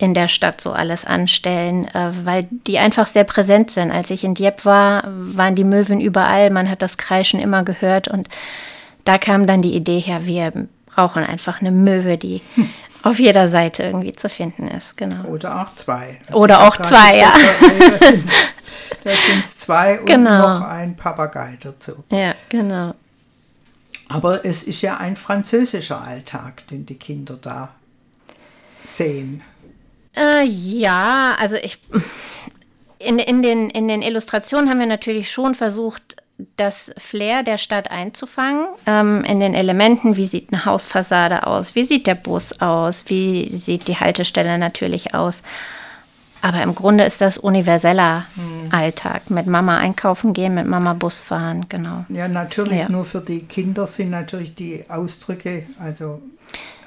in 0.00 0.14
der 0.14 0.28
Stadt 0.28 0.62
so 0.62 0.72
alles 0.72 1.04
anstellen, 1.04 1.86
äh, 1.88 2.12
weil 2.24 2.48
die 2.50 2.78
einfach 2.78 3.06
sehr 3.06 3.24
präsent 3.24 3.70
sind. 3.70 3.90
Als 3.90 4.08
ich 4.08 4.24
in 4.24 4.32
Dieppe 4.32 4.64
war, 4.64 5.04
waren 5.06 5.54
die 5.54 5.64
Möwen 5.64 6.00
überall, 6.00 6.48
man 6.48 6.70
hat 6.70 6.80
das 6.80 6.96
Kreischen 6.96 7.38
immer 7.38 7.64
gehört 7.64 8.08
und 8.08 8.28
da 9.04 9.18
kam 9.18 9.46
dann 9.46 9.60
die 9.60 9.74
Idee 9.74 9.98
her, 9.98 10.24
wir 10.24 10.52
brauchen 10.86 11.22
einfach 11.22 11.60
eine 11.60 11.70
Möwe, 11.70 12.16
die 12.16 12.40
hm. 12.54 12.70
auf 13.02 13.20
jeder 13.20 13.48
Seite 13.48 13.82
irgendwie 13.82 14.14
zu 14.14 14.30
finden 14.30 14.68
ist. 14.68 14.96
Genau. 14.96 15.24
Oder 15.24 15.60
auch 15.60 15.74
zwei. 15.74 16.18
Also 16.28 16.40
Oder 16.40 16.66
auch 16.66 16.78
zwei, 16.78 17.18
ja. 17.18 17.34
Da 19.04 19.10
sind 19.10 19.44
es 19.44 19.56
zwei 19.58 20.00
und 20.00 20.06
genau. 20.06 20.60
noch 20.60 20.66
ein 20.66 20.96
Papagei 20.96 21.58
dazu. 21.62 22.04
Ja, 22.10 22.34
genau. 22.48 22.94
Aber 24.10 24.44
es 24.44 24.64
ist 24.64 24.82
ja 24.82 24.96
ein 24.96 25.16
französischer 25.16 26.02
Alltag, 26.02 26.66
den 26.66 26.84
die 26.84 26.96
Kinder 26.96 27.38
da 27.40 27.72
sehen. 28.82 29.42
Äh, 30.16 30.44
ja, 30.44 31.36
also 31.38 31.54
ich 31.56 31.78
in, 32.98 33.18
in, 33.18 33.42
den, 33.42 33.70
in 33.70 33.86
den 33.86 34.02
Illustrationen 34.02 34.68
haben 34.68 34.80
wir 34.80 34.86
natürlich 34.86 35.30
schon 35.30 35.54
versucht, 35.54 36.16
das 36.56 36.90
Flair 36.96 37.42
der 37.42 37.58
Stadt 37.58 37.90
einzufangen, 37.90 38.66
ähm, 38.86 39.24
in 39.24 39.38
den 39.38 39.54
Elementen, 39.54 40.16
wie 40.16 40.26
sieht 40.26 40.52
eine 40.52 40.64
Hausfassade 40.64 41.46
aus, 41.46 41.74
wie 41.74 41.84
sieht 41.84 42.06
der 42.06 42.14
Bus 42.14 42.60
aus, 42.60 43.04
wie 43.08 43.48
sieht 43.48 43.88
die 43.88 43.96
Haltestelle 43.96 44.58
natürlich 44.58 45.14
aus. 45.14 45.42
Aber 46.42 46.62
im 46.62 46.74
Grunde 46.74 47.04
ist 47.04 47.20
das 47.20 47.38
universeller 47.38 48.26
hm. 48.34 48.72
Alltag. 48.72 49.30
Mit 49.30 49.46
Mama 49.46 49.78
einkaufen 49.78 50.32
gehen, 50.32 50.54
mit 50.54 50.66
Mama 50.66 50.94
Bus 50.94 51.20
fahren, 51.20 51.66
genau. 51.68 52.04
Ja, 52.08 52.28
natürlich, 52.28 52.80
ja. 52.80 52.88
nur 52.88 53.04
für 53.04 53.20
die 53.20 53.40
Kinder 53.44 53.86
sind 53.86 54.10
natürlich 54.10 54.54
die 54.54 54.84
Ausdrücke, 54.88 55.66
also 55.78 56.20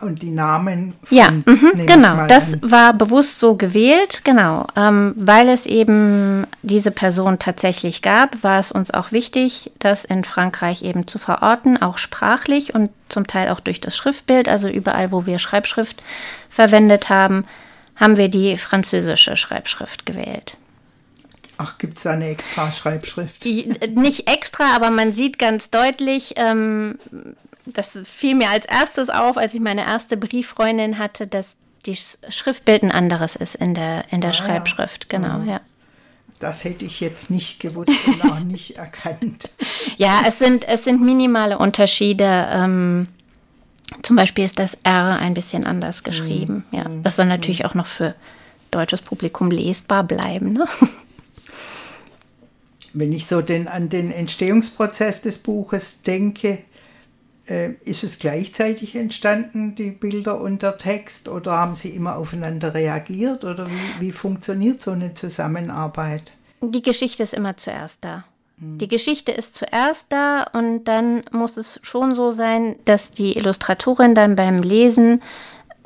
und 0.01 0.21
die 0.21 0.29
Namen. 0.29 0.93
Von, 1.03 1.17
ja, 1.17 1.31
mh, 1.31 1.85
genau. 1.85 2.27
Das 2.27 2.53
an. 2.53 2.59
war 2.63 2.93
bewusst 2.93 3.39
so 3.39 3.55
gewählt, 3.55 4.23
genau. 4.23 4.67
Ähm, 4.75 5.13
weil 5.15 5.49
es 5.49 5.65
eben 5.65 6.45
diese 6.61 6.91
Person 6.91 7.39
tatsächlich 7.39 8.01
gab, 8.01 8.43
war 8.43 8.59
es 8.59 8.71
uns 8.71 8.91
auch 8.91 9.11
wichtig, 9.11 9.71
das 9.79 10.05
in 10.05 10.23
Frankreich 10.23 10.83
eben 10.83 11.07
zu 11.07 11.19
verorten, 11.19 11.81
auch 11.81 11.97
sprachlich 11.97 12.75
und 12.75 12.91
zum 13.09 13.27
Teil 13.27 13.49
auch 13.49 13.59
durch 13.59 13.79
das 13.79 13.95
Schriftbild, 13.95 14.49
also 14.49 14.67
überall, 14.67 15.11
wo 15.11 15.25
wir 15.25 15.39
Schreibschrift 15.39 16.03
verwendet 16.49 17.09
haben, 17.09 17.45
haben 17.95 18.17
wir 18.17 18.29
die 18.29 18.57
französische 18.57 19.37
Schreibschrift 19.37 20.05
gewählt. 20.05 20.57
Ach, 21.57 21.77
gibt 21.77 21.97
es 21.97 22.03
da 22.03 22.11
eine 22.11 22.29
extra 22.29 22.71
Schreibschrift? 22.71 23.45
Nicht 23.45 24.29
extra, 24.29 24.75
aber 24.75 24.89
man 24.89 25.13
sieht 25.13 25.37
ganz 25.37 25.69
deutlich, 25.69 26.33
ähm, 26.35 26.97
das 27.65 27.97
fiel 28.03 28.35
mir 28.35 28.49
als 28.49 28.65
erstes 28.65 29.09
auf, 29.09 29.37
als 29.37 29.53
ich 29.53 29.61
meine 29.61 29.85
erste 29.85 30.17
Brieffreundin 30.17 30.97
hatte, 30.97 31.27
dass 31.27 31.55
das 31.85 32.17
Schriftbild 32.29 32.83
ein 32.83 32.91
anderes 32.91 33.35
ist 33.35 33.55
in 33.55 33.73
der, 33.73 34.05
in 34.11 34.21
der 34.21 34.31
ah, 34.31 34.33
Schreibschrift. 34.33 35.09
Genau, 35.09 35.39
mhm. 35.39 35.49
ja. 35.49 35.61
Das 36.39 36.63
hätte 36.63 36.85
ich 36.85 36.99
jetzt 36.99 37.29
nicht 37.29 37.59
gewusst 37.59 37.91
und 38.05 38.23
auch 38.25 38.39
nicht 38.39 38.71
erkannt. 38.77 39.49
Ja, 39.97 40.23
es 40.27 40.39
sind, 40.39 40.67
es 40.67 40.83
sind 40.83 41.01
minimale 41.01 41.57
Unterschiede. 41.57 42.47
Ähm, 42.51 43.07
zum 44.01 44.15
Beispiel 44.15 44.45
ist 44.45 44.59
das 44.59 44.77
R 44.83 45.17
ein 45.19 45.33
bisschen 45.33 45.65
anders 45.65 46.03
geschrieben. 46.03 46.65
Mhm. 46.71 46.77
Ja, 46.77 46.89
mhm. 46.89 47.03
das 47.03 47.15
soll 47.15 47.25
natürlich 47.25 47.59
mhm. 47.59 47.65
auch 47.65 47.73
noch 47.73 47.85
für 47.85 48.15
deutsches 48.71 49.01
Publikum 49.01 49.51
lesbar 49.51 50.03
bleiben. 50.03 50.53
Ne? 50.53 50.65
Wenn 52.93 53.11
ich 53.11 53.25
so 53.25 53.41
den, 53.41 53.67
an 53.67 53.89
den 53.89 54.11
Entstehungsprozess 54.11 55.21
des 55.21 55.39
Buches 55.39 56.03
denke, 56.03 56.59
äh, 57.47 57.73
ist 57.83 58.03
es 58.03 58.19
gleichzeitig 58.19 58.95
entstanden, 58.95 59.75
die 59.75 59.91
Bilder 59.91 60.39
und 60.39 60.61
der 60.61 60.77
Text, 60.77 61.27
oder 61.27 61.53
haben 61.53 61.75
Sie 61.75 61.89
immer 61.89 62.17
aufeinander 62.17 62.73
reagiert? 62.73 63.43
Oder 63.43 63.67
wie, 63.67 64.07
wie 64.07 64.11
funktioniert 64.11 64.81
so 64.81 64.91
eine 64.91 65.13
Zusammenarbeit? 65.13 66.33
Die 66.61 66.81
Geschichte 66.81 67.23
ist 67.23 67.33
immer 67.33 67.57
zuerst 67.57 67.99
da. 68.01 68.25
Hm. 68.59 68.77
Die 68.77 68.87
Geschichte 68.87 69.31
ist 69.31 69.55
zuerst 69.55 70.07
da 70.09 70.43
und 70.53 70.85
dann 70.85 71.23
muss 71.31 71.57
es 71.57 71.79
schon 71.83 72.15
so 72.15 72.31
sein, 72.31 72.75
dass 72.85 73.11
die 73.11 73.37
Illustratorin 73.37 74.15
dann 74.15 74.35
beim 74.35 74.57
Lesen 74.59 75.21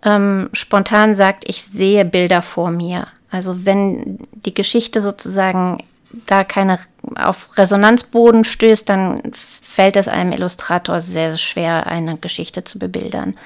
ähm, 0.03 0.49
spontan 0.53 1.15
sagt, 1.15 1.47
ich 1.47 1.63
sehe 1.63 2.06
Bilder 2.06 2.41
vor 2.41 2.71
mir. 2.71 3.08
Also 3.30 3.65
wenn 3.65 4.19
die 4.32 4.53
Geschichte 4.53 5.01
sozusagen 5.01 5.84
da 6.25 6.43
keine 6.43 6.80
auf 7.15 7.58
Resonanzboden 7.58 8.43
stößt, 8.43 8.88
dann 8.88 9.21
fällt 9.34 9.95
es 9.95 10.08
einem 10.08 10.32
Illustrator 10.32 11.01
sehr, 11.01 11.32
sehr 11.32 11.38
schwer, 11.38 11.88
eine 11.88 12.17
Geschichte 12.17 12.63
zu 12.63 12.80
bebildern. 12.80 13.38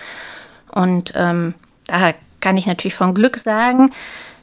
Und 0.71 1.13
ähm, 1.15 1.53
da 1.88 2.13
kann 2.39 2.57
ich 2.57 2.67
natürlich 2.67 2.95
von 2.95 3.13
Glück 3.13 3.38
sagen, 3.39 3.91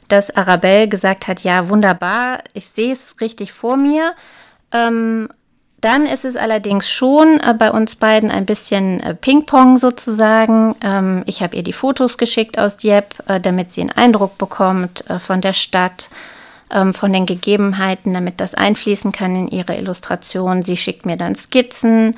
dass 0.07 0.35
Arabelle 0.35 0.87
gesagt 0.87 1.27
hat, 1.27 1.41
ja, 1.41 1.69
wunderbar, 1.69 2.39
ich 2.53 2.67
sehe 2.67 2.91
es 2.91 3.15
richtig 3.21 3.53
vor 3.53 3.77
mir. 3.77 4.13
Ähm, 4.71 5.29
dann 5.81 6.05
ist 6.05 6.25
es 6.25 6.35
allerdings 6.35 6.89
schon 6.89 7.39
äh, 7.39 7.53
bei 7.57 7.71
uns 7.71 7.95
beiden 7.95 8.29
ein 8.31 8.45
bisschen 8.45 8.99
äh, 8.99 9.15
Ping-Pong 9.15 9.77
sozusagen. 9.77 10.75
Ähm, 10.81 11.23
ich 11.25 11.41
habe 11.41 11.55
ihr 11.55 11.63
die 11.63 11.73
Fotos 11.73 12.17
geschickt 12.17 12.59
aus 12.59 12.77
Dieppe, 12.77 13.23
äh, 13.27 13.39
damit 13.39 13.71
sie 13.71 13.81
einen 13.81 13.91
Eindruck 13.91 14.37
bekommt 14.37 15.09
äh, 15.09 15.19
von 15.19 15.41
der 15.41 15.53
Stadt 15.53 16.09
ähm, 16.71 16.93
von 16.93 17.13
den 17.13 17.25
Gegebenheiten, 17.25 18.13
damit 18.13 18.41
das 18.41 18.53
einfließen 18.53 19.11
kann 19.11 19.35
in 19.35 19.47
ihre 19.47 19.75
Illustration. 19.75 20.61
Sie 20.61 20.77
schickt 20.77 21.05
mir 21.05 21.17
dann 21.17 21.35
Skizzen 21.35 22.15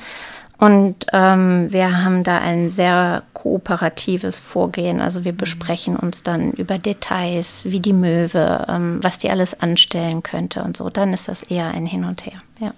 und 0.62 1.08
ähm, 1.12 1.74
wir 1.74 2.04
haben 2.04 2.24
da 2.24 2.38
ein 2.38 2.69
sehr 2.69 3.24
kooperatives 3.34 4.39
Vorgehen. 4.39 5.02
Also 5.02 5.26
wir 5.26 5.32
besprechen 5.32 5.95
uns 5.95 6.21
dann 6.21 6.52
über 6.52 6.78
Details, 6.78 7.65
wie 7.65 7.80
die 7.80 7.93
Möwe, 7.93 8.67
ähm, 8.69 9.00
was 9.02 9.17
die 9.17 9.32
alles 9.32 9.60
anstellen 9.60 10.21
könnte 10.21 10.62
und 10.62 10.78
so. 10.78 10.91
Dann 10.91 11.13
ist 11.13 11.28
das 11.28 11.41
eher 11.41 11.69
ein 11.69 11.88
Hin 11.88 12.06
und 12.06 12.28
Her. 12.28 12.43
Ja. 12.60 12.76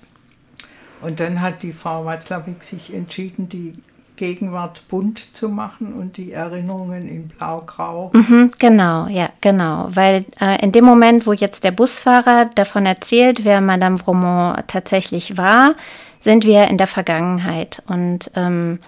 Und 1.01 1.19
dann 1.19 1.41
hat 1.41 1.61
die 1.61 1.73
Frau 1.73 2.05
Watzlawick 2.05 2.63
sich 2.63 2.93
entschieden, 2.93 3.49
die 3.49 3.73
Gegenwart 4.15 4.87
bunt 4.87 5.19
zu 5.19 5.49
machen 5.49 5.91
und 5.91 6.15
die 6.15 6.31
Erinnerungen 6.31 7.09
in 7.09 7.27
blau-grau. 7.27 8.11
Mhm, 8.13 8.51
genau, 8.59 9.07
ja, 9.07 9.27
genau. 9.41 9.87
Weil 9.89 10.23
äh, 10.39 10.63
in 10.63 10.71
dem 10.71 10.85
Moment, 10.85 11.27
wo 11.27 11.33
jetzt 11.33 11.65
der 11.65 11.71
Busfahrer 11.71 12.49
davon 12.55 12.85
erzählt, 12.85 13.43
wer 13.43 13.59
Madame 13.59 13.97
Bromont 13.97 14.63
tatsächlich 14.67 15.37
war, 15.37 15.75
sind 16.23 16.45
wir 16.45 16.67
in 16.69 16.77
der 16.77 16.87
Vergangenheit. 16.87 17.83
Und 17.87 18.31
ähm, 18.35 18.79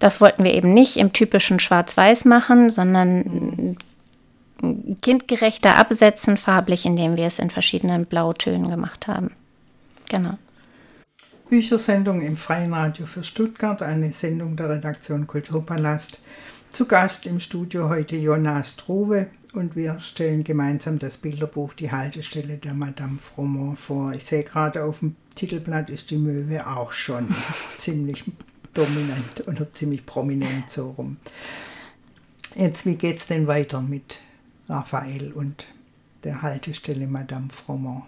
das 0.00 0.20
wollten 0.20 0.44
wir 0.44 0.52
eben 0.52 0.74
nicht 0.74 0.98
im 0.98 1.14
typischen 1.14 1.58
Schwarz-Weiß 1.58 2.26
machen, 2.26 2.68
sondern 2.68 3.78
kindgerechter 5.00 5.78
absetzen, 5.78 6.36
farblich, 6.36 6.84
indem 6.84 7.16
wir 7.16 7.26
es 7.26 7.38
in 7.38 7.48
verschiedenen 7.48 8.04
Blautönen 8.04 8.68
gemacht 8.68 9.06
haben. 9.06 9.30
Genau. 10.10 10.36
Büchersendung 11.48 12.20
im 12.20 12.36
Freien 12.36 12.74
Radio 12.74 13.06
für 13.06 13.24
Stuttgart, 13.24 13.80
eine 13.80 14.12
Sendung 14.12 14.56
der 14.56 14.68
Redaktion 14.68 15.26
Kulturpalast. 15.26 16.20
Zu 16.68 16.86
Gast 16.86 17.24
im 17.24 17.40
Studio 17.40 17.88
heute 17.88 18.16
Jonas 18.16 18.76
Trove 18.76 19.28
und 19.54 19.76
wir 19.76 20.00
stellen 20.00 20.44
gemeinsam 20.44 20.98
das 20.98 21.16
Bilderbuch 21.16 21.74
Die 21.74 21.92
Haltestelle 21.92 22.56
der 22.56 22.74
Madame 22.74 23.18
Fromont 23.18 23.78
vor. 23.78 24.12
Ich 24.12 24.24
sehe 24.24 24.42
gerade 24.42 24.84
auf 24.84 25.00
dem 25.00 25.16
Titelblatt 25.34 25.90
ist 25.90 26.10
die 26.10 26.16
Möwe 26.16 26.66
auch 26.66 26.92
schon 26.92 27.34
ziemlich 27.76 28.24
dominant 28.72 29.46
oder 29.46 29.72
ziemlich 29.72 30.06
prominent 30.06 30.70
so 30.70 30.90
rum. 30.90 31.16
Jetzt, 32.54 32.86
wie 32.86 32.94
geht 32.96 33.16
es 33.16 33.26
denn 33.26 33.46
weiter 33.46 33.80
mit 33.80 34.20
Raphael 34.68 35.32
und 35.32 35.66
der 36.22 36.42
Haltestelle 36.42 37.06
Madame 37.06 37.48
Fromont? 37.50 38.04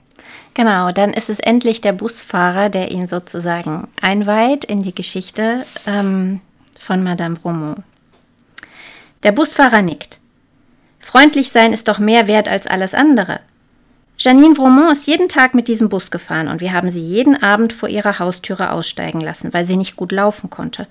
Genau, 0.54 0.92
dann 0.92 1.11
ist 1.11 1.28
es 1.28 1.40
endlich 1.40 1.80
der 1.80 1.92
Busfahrer, 1.92 2.70
der 2.70 2.90
ihn 2.90 3.06
sozusagen 3.06 3.88
einweiht 4.00 4.64
in 4.64 4.82
die 4.82 4.94
Geschichte 4.94 5.66
ähm, 5.87 6.40
von 6.78 7.02
Madame 7.02 7.37
Romont. 7.44 7.82
Der 9.22 9.32
Busfahrer 9.32 9.82
nickt. 9.82 10.20
Freundlich 11.07 11.53
sein 11.53 11.73
ist 11.73 11.87
doch 11.87 12.01
mehr 12.01 12.27
wert 12.27 12.49
als 12.49 12.66
alles 12.66 12.92
andere. 12.92 13.38
Janine 14.19 14.57
Vromont 14.57 14.90
ist 14.90 15.07
jeden 15.07 15.29
Tag 15.29 15.55
mit 15.55 15.69
diesem 15.69 15.88
Bus 15.88 16.11
gefahren 16.11 16.49
und 16.49 16.61
wir 16.61 16.73
haben 16.73 16.90
sie 16.90 17.01
jeden 17.01 17.40
Abend 17.40 17.73
vor 17.73 17.88
ihrer 17.88 18.19
Haustüre 18.19 18.73
aussteigen 18.73 19.21
lassen, 19.21 19.55
weil 19.55 19.64
sie 19.64 19.77
nicht 19.77 19.95
gut 19.95 20.11
laufen 20.11 20.51
konnte. 20.51 20.88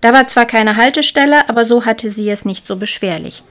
Da 0.00 0.14
war 0.14 0.26
zwar 0.28 0.46
keine 0.46 0.76
Haltestelle, 0.76 1.46
aber 1.50 1.66
so 1.66 1.84
hatte 1.84 2.10
sie 2.10 2.30
es 2.30 2.46
nicht 2.46 2.66
so 2.66 2.76
beschwerlich. 2.76 3.42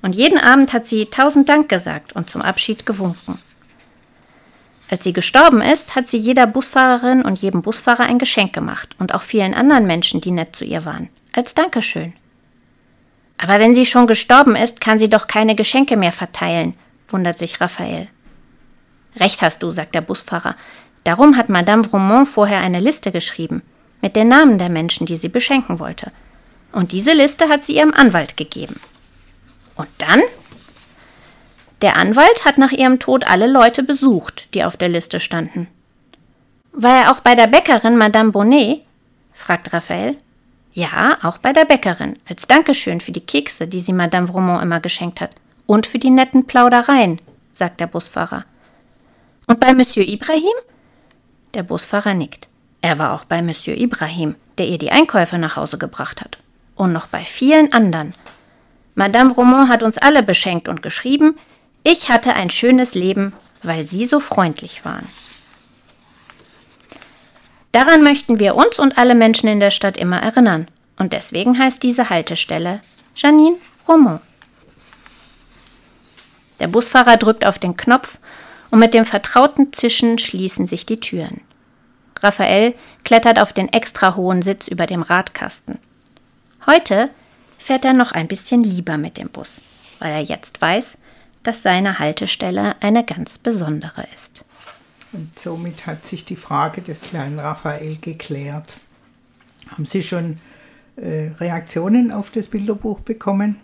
Und 0.00 0.14
jeden 0.14 0.38
Abend 0.38 0.72
hat 0.72 0.86
sie 0.86 1.04
tausend 1.04 1.50
Dank 1.50 1.68
gesagt 1.68 2.14
und 2.14 2.30
zum 2.30 2.40
Abschied 2.40 2.86
gewunken. 2.86 3.38
Als 4.88 5.04
sie 5.04 5.12
gestorben 5.12 5.60
ist, 5.60 5.94
hat 5.94 6.08
sie 6.08 6.18
jeder 6.18 6.46
Busfahrerin 6.46 7.20
und 7.20 7.42
jedem 7.42 7.60
Busfahrer 7.60 8.04
ein 8.04 8.18
Geschenk 8.18 8.54
gemacht 8.54 8.96
und 8.98 9.14
auch 9.14 9.22
vielen 9.22 9.52
anderen 9.52 9.86
Menschen, 9.86 10.22
die 10.22 10.30
nett 10.30 10.56
zu 10.56 10.64
ihr 10.64 10.86
waren, 10.86 11.10
als 11.34 11.52
Dankeschön. 11.52 12.14
Aber 13.38 13.58
wenn 13.58 13.74
sie 13.74 13.86
schon 13.86 14.06
gestorben 14.06 14.56
ist, 14.56 14.80
kann 14.80 14.98
sie 14.98 15.10
doch 15.10 15.26
keine 15.26 15.54
Geschenke 15.54 15.96
mehr 15.96 16.12
verteilen, 16.12 16.74
wundert 17.08 17.38
sich 17.38 17.60
Raphael. 17.60 18.08
Recht 19.16 19.42
hast 19.42 19.62
du, 19.62 19.70
sagt 19.70 19.94
der 19.94 20.00
Busfahrer. 20.00 20.56
Darum 21.04 21.36
hat 21.36 21.48
Madame 21.48 21.84
Vromont 21.84 22.28
vorher 22.28 22.60
eine 22.60 22.80
Liste 22.80 23.10
geschrieben, 23.10 23.62
mit 24.00 24.16
den 24.16 24.28
Namen 24.28 24.58
der 24.58 24.68
Menschen, 24.68 25.06
die 25.06 25.16
sie 25.16 25.28
beschenken 25.28 25.78
wollte. 25.78 26.12
Und 26.72 26.92
diese 26.92 27.12
Liste 27.12 27.48
hat 27.48 27.64
sie 27.64 27.76
ihrem 27.76 27.92
Anwalt 27.92 28.36
gegeben. 28.36 28.80
Und 29.74 29.88
dann? 29.98 30.22
Der 31.82 31.96
Anwalt 31.96 32.44
hat 32.44 32.58
nach 32.58 32.70
ihrem 32.70 33.00
Tod 33.00 33.26
alle 33.26 33.46
Leute 33.46 33.82
besucht, 33.82 34.48
die 34.54 34.64
auf 34.64 34.76
der 34.76 34.88
Liste 34.88 35.18
standen. 35.18 35.68
War 36.72 37.04
er 37.04 37.10
auch 37.10 37.20
bei 37.20 37.34
der 37.34 37.48
Bäckerin 37.48 37.96
Madame 37.96 38.30
Bonnet? 38.30 38.82
fragt 39.32 39.72
Raphael. 39.72 40.16
Ja, 40.74 41.18
auch 41.22 41.38
bei 41.38 41.52
der 41.52 41.66
Bäckerin, 41.66 42.14
als 42.26 42.46
Dankeschön 42.46 43.00
für 43.00 43.12
die 43.12 43.20
Kekse, 43.20 43.68
die 43.68 43.80
sie 43.80 43.92
Madame 43.92 44.26
Vromont 44.26 44.62
immer 44.62 44.80
geschenkt 44.80 45.20
hat. 45.20 45.30
Und 45.66 45.86
für 45.86 45.98
die 45.98 46.10
netten 46.10 46.46
Plaudereien, 46.46 47.20
sagt 47.52 47.80
der 47.80 47.86
Busfahrer. 47.86 48.44
Und 49.46 49.60
bei 49.60 49.74
Monsieur 49.74 50.06
Ibrahim? 50.06 50.54
Der 51.52 51.62
Busfahrer 51.62 52.14
nickt. 52.14 52.48
Er 52.80 52.98
war 52.98 53.12
auch 53.12 53.24
bei 53.24 53.42
Monsieur 53.42 53.76
Ibrahim, 53.76 54.34
der 54.56 54.66
ihr 54.66 54.78
die 54.78 54.90
Einkäufe 54.90 55.36
nach 55.36 55.56
Hause 55.56 55.76
gebracht 55.76 56.22
hat. 56.22 56.38
Und 56.74 56.92
noch 56.92 57.06
bei 57.06 57.24
vielen 57.24 57.72
anderen. 57.72 58.14
Madame 58.94 59.32
Romont 59.32 59.68
hat 59.68 59.82
uns 59.82 59.98
alle 59.98 60.22
beschenkt 60.22 60.68
und 60.68 60.82
geschrieben, 60.82 61.36
ich 61.84 62.10
hatte 62.10 62.34
ein 62.34 62.50
schönes 62.50 62.94
Leben, 62.94 63.34
weil 63.62 63.86
Sie 63.86 64.06
so 64.06 64.20
freundlich 64.20 64.84
waren. 64.84 65.06
Daran 67.72 68.02
möchten 68.02 68.38
wir 68.38 68.54
uns 68.54 68.78
und 68.78 68.98
alle 68.98 69.14
Menschen 69.14 69.48
in 69.48 69.60
der 69.60 69.70
Stadt 69.70 69.96
immer 69.96 70.22
erinnern. 70.22 70.68
Und 70.98 71.14
deswegen 71.14 71.58
heißt 71.58 71.82
diese 71.82 72.10
Haltestelle 72.10 72.80
Janine 73.16 73.56
Fromont. 73.84 74.20
Der 76.60 76.68
Busfahrer 76.68 77.16
drückt 77.16 77.44
auf 77.44 77.58
den 77.58 77.76
Knopf 77.76 78.18
und 78.70 78.78
mit 78.78 78.94
dem 78.94 79.04
vertrauten 79.04 79.72
Zischen 79.72 80.18
schließen 80.18 80.66
sich 80.66 80.86
die 80.86 81.00
Türen. 81.00 81.40
Raphael 82.20 82.74
klettert 83.04 83.40
auf 83.40 83.52
den 83.52 83.72
extra 83.72 84.14
hohen 84.14 84.42
Sitz 84.42 84.68
über 84.68 84.86
dem 84.86 85.02
Radkasten. 85.02 85.78
Heute 86.66 87.10
fährt 87.58 87.84
er 87.84 87.94
noch 87.94 88.12
ein 88.12 88.28
bisschen 88.28 88.62
lieber 88.62 88.96
mit 88.96 89.18
dem 89.18 89.28
Bus, 89.28 89.60
weil 89.98 90.12
er 90.12 90.20
jetzt 90.20 90.60
weiß, 90.60 90.96
dass 91.42 91.62
seine 91.62 91.98
Haltestelle 91.98 92.76
eine 92.80 93.04
ganz 93.04 93.38
besondere 93.38 94.06
ist. 94.14 94.44
Und 95.12 95.38
somit 95.38 95.86
hat 95.86 96.06
sich 96.06 96.24
die 96.24 96.36
Frage 96.36 96.80
des 96.80 97.02
kleinen 97.02 97.38
Raphael 97.38 97.98
geklärt. 98.00 98.76
Haben 99.70 99.84
Sie 99.84 100.02
schon 100.02 100.38
äh, 100.96 101.30
Reaktionen 101.38 102.10
auf 102.10 102.30
das 102.30 102.48
Bilderbuch 102.48 103.00
bekommen? 103.00 103.60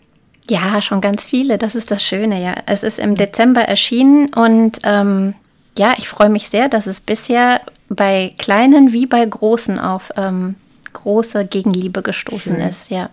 Ja, 0.50 0.80
schon 0.80 1.00
ganz 1.00 1.24
viele. 1.24 1.58
Das 1.58 1.74
ist 1.74 1.90
das 1.90 2.02
Schöne. 2.02 2.42
Ja, 2.42 2.54
es 2.66 2.82
ist 2.82 2.98
im 2.98 3.16
Dezember 3.16 3.62
erschienen 3.62 4.32
und 4.34 4.78
ähm, 4.84 5.34
ja, 5.76 5.94
ich 5.96 6.08
freue 6.08 6.30
mich 6.30 6.48
sehr, 6.48 6.68
dass 6.68 6.86
es 6.86 7.00
bisher 7.00 7.60
bei 7.88 8.34
kleinen 8.38 8.92
wie 8.92 9.06
bei 9.06 9.24
großen 9.24 9.78
auf 9.78 10.10
ähm, 10.16 10.56
große 10.92 11.46
Gegenliebe 11.46 12.02
gestoßen 12.02 12.56
Schön. 12.56 12.68
ist. 12.68 12.90
Ja. 12.90 13.10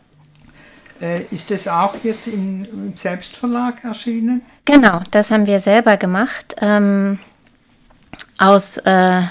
Äh, 1.01 1.23
ist 1.31 1.51
das 1.51 1.67
auch 1.67 1.93
jetzt 2.03 2.27
im, 2.27 2.65
im 2.65 2.93
Selbstverlag 2.95 3.83
erschienen? 3.83 4.43
Genau, 4.63 5.01
das 5.11 5.29
haben 5.29 5.45
wir 5.45 5.59
selber 5.59 5.97
gemacht. 5.97 6.55
Ähm, 6.59 7.19
aus 8.37 8.77
äh, 8.77 9.21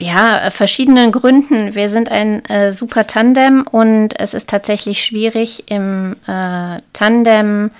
ja, 0.00 0.50
verschiedenen 0.50 1.12
Gründen. 1.12 1.74
Wir 1.74 1.88
sind 1.88 2.10
ein 2.10 2.44
äh, 2.46 2.72
super 2.72 3.06
Tandem 3.06 3.66
und 3.70 4.18
es 4.18 4.34
ist 4.34 4.48
tatsächlich 4.48 5.04
schwierig 5.04 5.70
im 5.70 6.16
äh, 6.26 6.78
Tandem, 6.92 7.70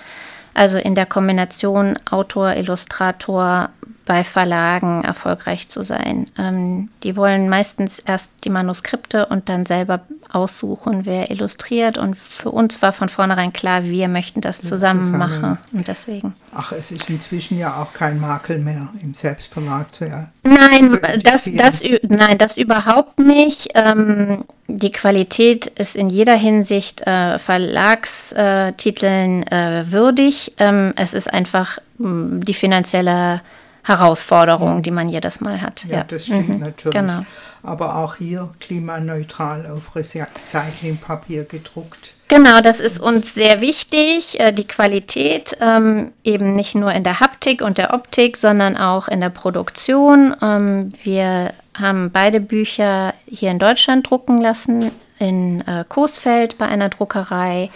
also 0.53 0.79
in 0.79 0.94
der 0.94 1.07
Kombination 1.07 1.96
Autor, 2.11 2.55
Illustrator, 2.55 3.70
bei 4.11 4.25
Verlagen 4.25 5.05
erfolgreich 5.05 5.68
zu 5.68 5.83
sein. 5.83 6.27
Ähm, 6.37 6.88
die 7.05 7.16
wollen 7.16 7.49
meistens 7.49 8.01
erst 8.01 8.33
die 8.42 8.51
Manuskripte 8.51 9.27
und 9.27 9.49
dann 9.49 9.66
selber 9.66 10.01
aussuchen, 10.29 11.07
wer 11.07 11.31
illustriert. 11.31 11.96
Und 11.96 12.18
für 12.18 12.51
uns 12.51 12.83
war 12.83 12.92
von 12.92 13.09
vornherein 13.09 13.53
klar, 13.53 13.85
wir 13.85 14.09
möchten 14.09 14.40
das, 14.40 14.59
das 14.59 14.68
zusammen, 14.68 15.05
zusammen, 15.05 15.18
machen. 15.18 15.59
Und 15.73 15.87
deswegen. 15.87 16.35
Ach, 16.62 16.73
es 16.73 16.92
ist 16.92 17.09
inzwischen 17.09 17.59
ja 17.59 17.81
auch 17.81 17.94
kein 17.94 18.20
Makel 18.20 18.59
mehr 18.59 18.90
im 19.03 19.14
Selbstverlag 19.14 19.90
zu 19.90 20.07
ja, 20.07 20.29
Nein, 20.42 20.90
zu 20.90 20.99
das, 21.20 21.49
das, 21.55 21.83
nein, 22.03 22.37
das 22.37 22.59
überhaupt 22.59 23.18
nicht. 23.18 23.70
Ähm, 23.75 24.44
die 24.68 24.92
Qualität 24.92 25.64
ist 25.66 25.96
in 25.96 26.11
jeder 26.11 26.35
Hinsicht 26.35 27.01
äh, 27.07 27.38
Verlagstiteln 27.38 29.46
äh, 29.46 29.90
würdig. 29.90 30.53
Ähm, 30.59 30.92
es 30.96 31.14
ist 31.14 31.33
einfach 31.33 31.79
mh, 31.96 32.44
die 32.44 32.53
finanzielle 32.53 33.40
Herausforderung, 33.83 34.83
die 34.83 34.90
man 34.90 35.09
jedes 35.09 35.40
Mal 35.40 35.62
hat. 35.62 35.87
Ja, 35.87 35.99
ja. 35.99 36.05
das 36.05 36.27
stimmt 36.27 36.51
mhm. 36.51 36.59
natürlich. 36.59 36.94
Genau. 36.94 37.25
Aber 37.62 37.96
auch 37.96 38.16
hier 38.16 38.51
klimaneutral 38.61 39.66
auf 39.66 39.96
Recyclingpapier 39.96 41.44
gedruckt. 41.44 42.12
Genau, 42.31 42.61
das 42.61 42.79
ist 42.79 43.01
uns 43.01 43.35
sehr 43.35 43.61
wichtig, 43.61 44.38
äh, 44.38 44.53
die 44.53 44.66
Qualität 44.66 45.57
ähm, 45.61 46.12
eben 46.23 46.53
nicht 46.53 46.77
nur 46.77 46.93
in 46.93 47.03
der 47.03 47.19
Haptik 47.19 47.61
und 47.61 47.77
der 47.77 47.93
Optik, 47.93 48.37
sondern 48.37 48.77
auch 48.77 49.09
in 49.09 49.21
der 49.21 49.31
Produktion. 49.31 50.37
Ähm, 50.40 50.93
wir 51.03 51.53
haben 51.77 52.12
beide 52.12 52.38
Bücher 52.38 53.14
hier 53.27 53.51
in 53.51 53.59
Deutschland 53.59 54.09
drucken 54.09 54.40
lassen, 54.40 54.93
in 55.19 55.66
äh, 55.66 55.85
Coesfeld 55.88 56.57
bei 56.57 56.66
einer 56.66 56.88
Druckerei, 56.88 57.69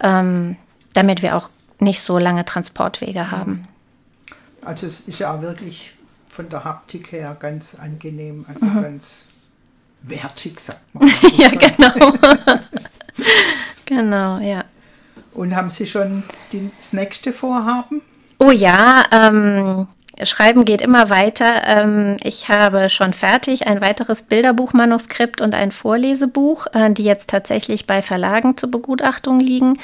ähm, 0.00 0.56
damit 0.94 1.22
wir 1.22 1.36
auch 1.36 1.48
nicht 1.78 2.02
so 2.02 2.18
lange 2.18 2.44
Transportwege 2.44 3.30
haben. 3.30 3.68
Also 4.64 4.88
es 4.88 5.02
ist 5.02 5.20
ja 5.20 5.40
wirklich 5.42 5.92
von 6.28 6.48
der 6.48 6.64
Haptik 6.64 7.12
her 7.12 7.36
ganz 7.38 7.76
angenehm, 7.76 8.46
also 8.48 8.64
mhm. 8.64 8.82
ganz 8.82 9.26
wertig, 10.02 10.58
sagt 10.58 10.92
man. 10.92 11.08
ja, 11.38 11.50
genau. 11.50 12.14
genau, 13.86 14.38
ja. 14.38 14.64
Und 15.34 15.56
haben 15.56 15.70
Sie 15.70 15.86
schon 15.86 16.24
das 16.52 16.92
nächste 16.92 17.32
Vorhaben? 17.32 18.02
Oh 18.38 18.50
ja, 18.50 19.04
ähm, 19.12 19.86
Schreiben 20.22 20.64
geht 20.64 20.80
immer 20.80 21.10
weiter. 21.10 21.62
Ähm, 21.64 22.16
ich 22.22 22.48
habe 22.48 22.90
schon 22.90 23.12
fertig 23.12 23.66
ein 23.66 23.80
weiteres 23.80 24.22
Bilderbuchmanuskript 24.22 25.40
und 25.40 25.54
ein 25.54 25.70
Vorlesebuch, 25.70 26.66
äh, 26.74 26.90
die 26.92 27.04
jetzt 27.04 27.30
tatsächlich 27.30 27.86
bei 27.86 28.02
Verlagen 28.02 28.56
zur 28.56 28.70
Begutachtung 28.70 29.40
liegen. 29.40 29.78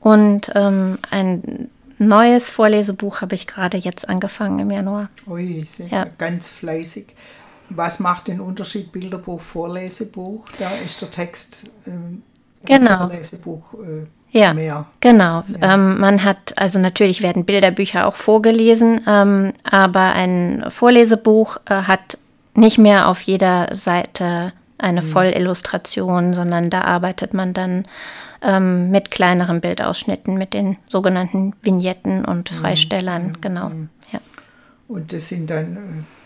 Und 0.00 0.50
ähm, 0.54 0.98
ein 1.10 1.70
neues 1.98 2.50
Vorlesebuch 2.50 3.20
habe 3.20 3.34
ich 3.34 3.46
gerade 3.46 3.76
jetzt 3.76 4.08
angefangen 4.08 4.58
im 4.58 4.70
Januar. 4.70 5.10
Ui, 5.26 5.64
sind 5.64 5.90
ja. 5.90 6.06
ganz 6.18 6.48
fleißig. 6.48 7.14
Was 7.70 7.98
macht 7.98 8.28
den 8.28 8.40
Unterschied 8.40 8.92
Bilderbuch, 8.92 9.40
Vorlesebuch? 9.40 10.46
Da 10.58 10.70
ist 10.76 11.02
der 11.02 11.10
Text 11.10 11.70
ähm, 11.86 12.22
genau. 12.64 13.08
Vorlesebuch 13.08 13.74
äh, 13.74 14.06
ja, 14.30 14.52
mehr. 14.52 14.86
Genau. 15.00 15.42
Ja. 15.60 15.74
Ähm, 15.74 15.98
man 15.98 16.22
hat, 16.24 16.56
also 16.56 16.78
natürlich 16.78 17.22
werden 17.22 17.44
Bilderbücher 17.44 18.06
auch 18.06 18.16
vorgelesen, 18.16 19.00
ähm, 19.06 19.52
aber 19.64 20.12
ein 20.12 20.64
Vorlesebuch 20.68 21.58
äh, 21.66 21.74
hat 21.74 22.18
nicht 22.54 22.78
mehr 22.78 23.08
auf 23.08 23.22
jeder 23.22 23.74
Seite 23.74 24.52
eine 24.76 25.02
mhm. 25.02 25.06
Vollillustration, 25.06 26.34
sondern 26.34 26.70
da 26.70 26.82
arbeitet 26.82 27.34
man 27.34 27.54
dann 27.54 27.86
ähm, 28.42 28.90
mit 28.90 29.10
kleineren 29.10 29.60
Bildausschnitten, 29.60 30.36
mit 30.36 30.54
den 30.54 30.76
sogenannten 30.86 31.54
Vignetten 31.62 32.24
und 32.24 32.50
mhm. 32.50 32.56
Freistellern, 32.56 33.28
mhm. 33.28 33.40
genau. 33.40 33.70
Ja. 34.12 34.20
Und 34.86 35.12
das 35.12 35.28
sind 35.28 35.50
dann 35.50 35.76
äh, 35.76 36.17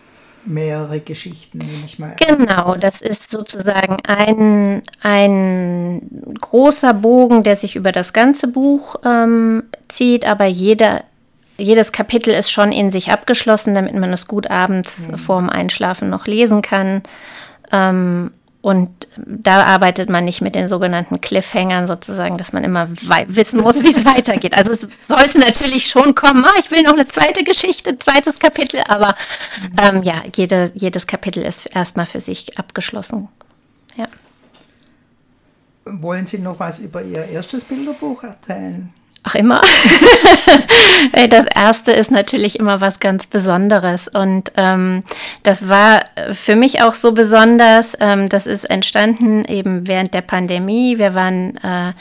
mehrere 0.45 1.01
Geschichten, 1.01 1.59
nehme 1.59 1.85
ich 1.85 1.99
mal. 1.99 2.17
Genau, 2.27 2.75
das 2.75 3.01
ist 3.01 3.31
sozusagen 3.31 3.99
ein, 4.07 4.83
ein 5.01 6.35
großer 6.41 6.95
Bogen, 6.95 7.43
der 7.43 7.57
sich 7.57 7.77
über 7.77 7.93
das 7.93 8.13
ganze 8.13 8.49
Buch 8.49 8.97
ähm, 9.05 9.65
zieht, 9.89 10.27
aber 10.27 10.47
jeder 10.47 11.05
jedes 11.59 11.93
Kapitel 11.93 12.33
ist 12.33 12.51
schon 12.51 12.73
in 12.73 12.91
sich 12.91 13.13
abgeschlossen, 13.13 13.75
damit 13.75 13.95
man 13.95 14.13
es 14.13 14.27
gut 14.27 14.51
abends 14.51 15.07
mhm. 15.07 15.17
vorm 15.17 15.51
Einschlafen 15.51 16.09
noch 16.09 16.27
lesen 16.27 16.63
kann. 16.63 17.03
Ähm, 17.71 18.33
und 18.63 19.09
da 19.17 19.65
arbeitet 19.65 20.09
man 20.09 20.25
nicht 20.25 20.41
mit 20.41 20.55
den 20.55 20.69
sogenannten 20.69 21.21
Cliffhangern 21.21 21.89
sozusagen, 21.89 22.39
dass 22.39 22.53
man 22.53 22.63
immer 22.63 22.89
wissen 23.27 23.61
muss, 23.61 23.83
wie 23.83 23.91
es 23.91 24.05
weitergeht. 24.17 24.55
Also 24.57 24.71
es 24.71 24.87
sollte 25.09 25.41
natürlich 25.41 25.89
schon 25.89 26.15
kommen, 26.15 26.45
ah, 26.45 26.55
ich 26.61 26.71
will 26.71 26.83
noch 26.83 26.93
eine 26.93 27.07
zweite 27.07 27.43
Geschichte, 27.43 27.99
zweites 27.99 28.39
Kapitel, 28.39 28.81
aber 28.87 29.17
ähm, 29.83 30.05
ja, 30.05 30.23
jede, 30.35 30.71
jedes 30.75 31.09
Kapitel 31.09 31.43
ist 31.43 31.67
erstmal 31.67 32.07
für 32.07 32.21
sich 32.21 32.57
abgeschlossen. 32.57 33.29
Ja. 33.97 34.07
Wollen 35.85 36.29
Sie 36.29 36.39
noch 36.39 36.61
was 36.61 36.79
über 36.79 37.03
Ihr 37.03 37.25
erstes 37.25 37.65
Bilderbuch 37.65 38.23
erzählen? 38.23 38.95
Ach, 39.25 39.37
immer. 39.37 39.61
das 41.29 41.47
erste 41.55 41.93
ist 41.93 42.11
natürlich 42.11 42.59
immer 42.59 42.81
was 42.81 42.99
ganz 42.99 43.27
Besonderes. 43.27 44.09
Und 44.09 44.51
ähm, 44.57 45.05
das 45.45 45.69
war 45.69 46.05
für 46.33 46.57
mich 46.57 46.83
auch 46.83 46.95
so 46.95 47.13
besonders. 47.13 47.97
Ähm, 48.01 48.29
das 48.29 48.47
ist 48.47 48.65
entstanden 48.65 49.45
eben 49.45 49.87
während 49.87 50.13
der 50.13 50.23
Pandemie. 50.23 50.99
Wir 50.99 51.15
waren 51.15 51.57
äh, 51.59 51.93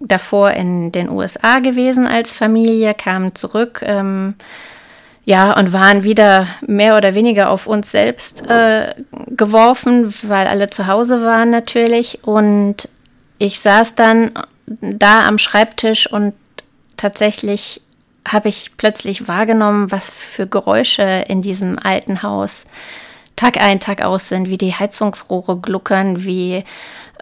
davor 0.00 0.52
in 0.52 0.92
den 0.92 1.08
USA 1.08 1.58
gewesen 1.58 2.06
als 2.06 2.32
Familie, 2.32 2.94
kamen 2.94 3.34
zurück. 3.34 3.82
Ähm, 3.84 4.34
ja, 5.24 5.58
und 5.58 5.72
waren 5.72 6.04
wieder 6.04 6.46
mehr 6.66 6.96
oder 6.96 7.14
weniger 7.14 7.50
auf 7.50 7.66
uns 7.66 7.90
selbst 7.90 8.46
äh, 8.46 8.94
geworfen, 9.26 10.14
weil 10.22 10.46
alle 10.46 10.70
zu 10.70 10.86
Hause 10.86 11.22
waren 11.24 11.50
natürlich. 11.50 12.20
Und 12.22 12.88
ich 13.38 13.58
saß 13.58 13.96
dann 13.96 14.30
da 14.80 15.26
am 15.26 15.38
Schreibtisch 15.38 16.10
und 16.10 16.34
tatsächlich 16.96 17.80
habe 18.26 18.48
ich 18.48 18.72
plötzlich 18.76 19.28
wahrgenommen, 19.28 19.90
was 19.90 20.10
für 20.10 20.46
Geräusche 20.46 21.24
in 21.28 21.42
diesem 21.42 21.78
alten 21.78 22.22
Haus 22.22 22.66
Tag 23.36 23.62
ein, 23.62 23.78
Tag 23.78 24.02
aus 24.02 24.28
sind, 24.28 24.48
wie 24.48 24.58
die 24.58 24.74
Heizungsrohre 24.74 25.58
gluckern, 25.58 26.24
wie 26.24 26.64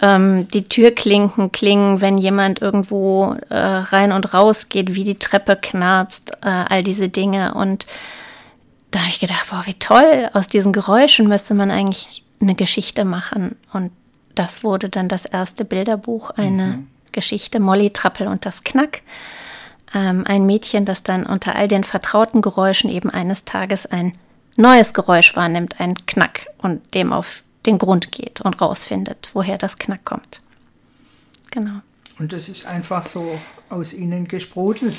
ähm, 0.00 0.48
die 0.48 0.64
Türklinken 0.64 1.52
klingen, 1.52 2.00
wenn 2.00 2.16
jemand 2.16 2.62
irgendwo 2.62 3.36
äh, 3.50 3.56
rein 3.56 4.12
und 4.12 4.32
raus 4.32 4.70
geht, 4.70 4.94
wie 4.94 5.04
die 5.04 5.18
Treppe 5.18 5.56
knarzt, 5.56 6.32
äh, 6.42 6.48
all 6.48 6.82
diese 6.82 7.10
Dinge. 7.10 7.52
Und 7.52 7.86
da 8.90 9.00
habe 9.00 9.10
ich 9.10 9.20
gedacht, 9.20 9.50
boah, 9.50 9.62
wie 9.66 9.74
toll, 9.74 10.30
aus 10.32 10.48
diesen 10.48 10.72
Geräuschen 10.72 11.28
müsste 11.28 11.52
man 11.52 11.70
eigentlich 11.70 12.22
eine 12.40 12.54
Geschichte 12.54 13.04
machen. 13.04 13.56
Und 13.74 13.92
das 14.34 14.64
wurde 14.64 14.88
dann 14.88 15.08
das 15.08 15.26
erste 15.26 15.66
Bilderbuch, 15.66 16.30
eine 16.30 16.64
mhm. 16.64 16.86
Geschichte 17.16 17.60
Molly 17.60 17.90
Trappel 17.90 18.28
und 18.28 18.44
das 18.46 18.62
Knack. 18.62 19.00
Ähm, 19.94 20.24
ein 20.26 20.44
Mädchen, 20.44 20.84
das 20.84 21.02
dann 21.02 21.24
unter 21.24 21.56
all 21.56 21.66
den 21.66 21.82
vertrauten 21.82 22.42
Geräuschen 22.42 22.90
eben 22.90 23.08
eines 23.10 23.44
Tages 23.44 23.86
ein 23.86 24.12
neues 24.56 24.92
Geräusch 24.94 25.34
wahrnimmt, 25.34 25.80
ein 25.80 25.94
Knack 26.06 26.46
und 26.58 26.94
dem 26.94 27.12
auf 27.12 27.42
den 27.64 27.78
Grund 27.78 28.12
geht 28.12 28.42
und 28.42 28.60
rausfindet, 28.60 29.30
woher 29.32 29.56
das 29.58 29.78
Knack 29.78 30.04
kommt. 30.04 30.42
Genau. 31.50 31.80
Und 32.18 32.32
das 32.32 32.48
ist 32.48 32.66
einfach 32.66 33.06
so 33.06 33.40
aus 33.70 33.94
Ihnen 33.94 34.28
gesprudelt. 34.28 34.96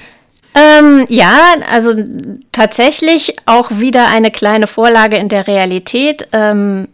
Ähm, 0.55 1.05
ja, 1.09 1.55
also 1.69 1.93
tatsächlich 2.51 3.35
auch 3.45 3.69
wieder 3.71 4.07
eine 4.07 4.31
kleine 4.31 4.65
Vorlage 4.65 5.17
in 5.17 5.29
der 5.29 5.45
Realität. 5.45 6.27
Ähm, 6.31 6.87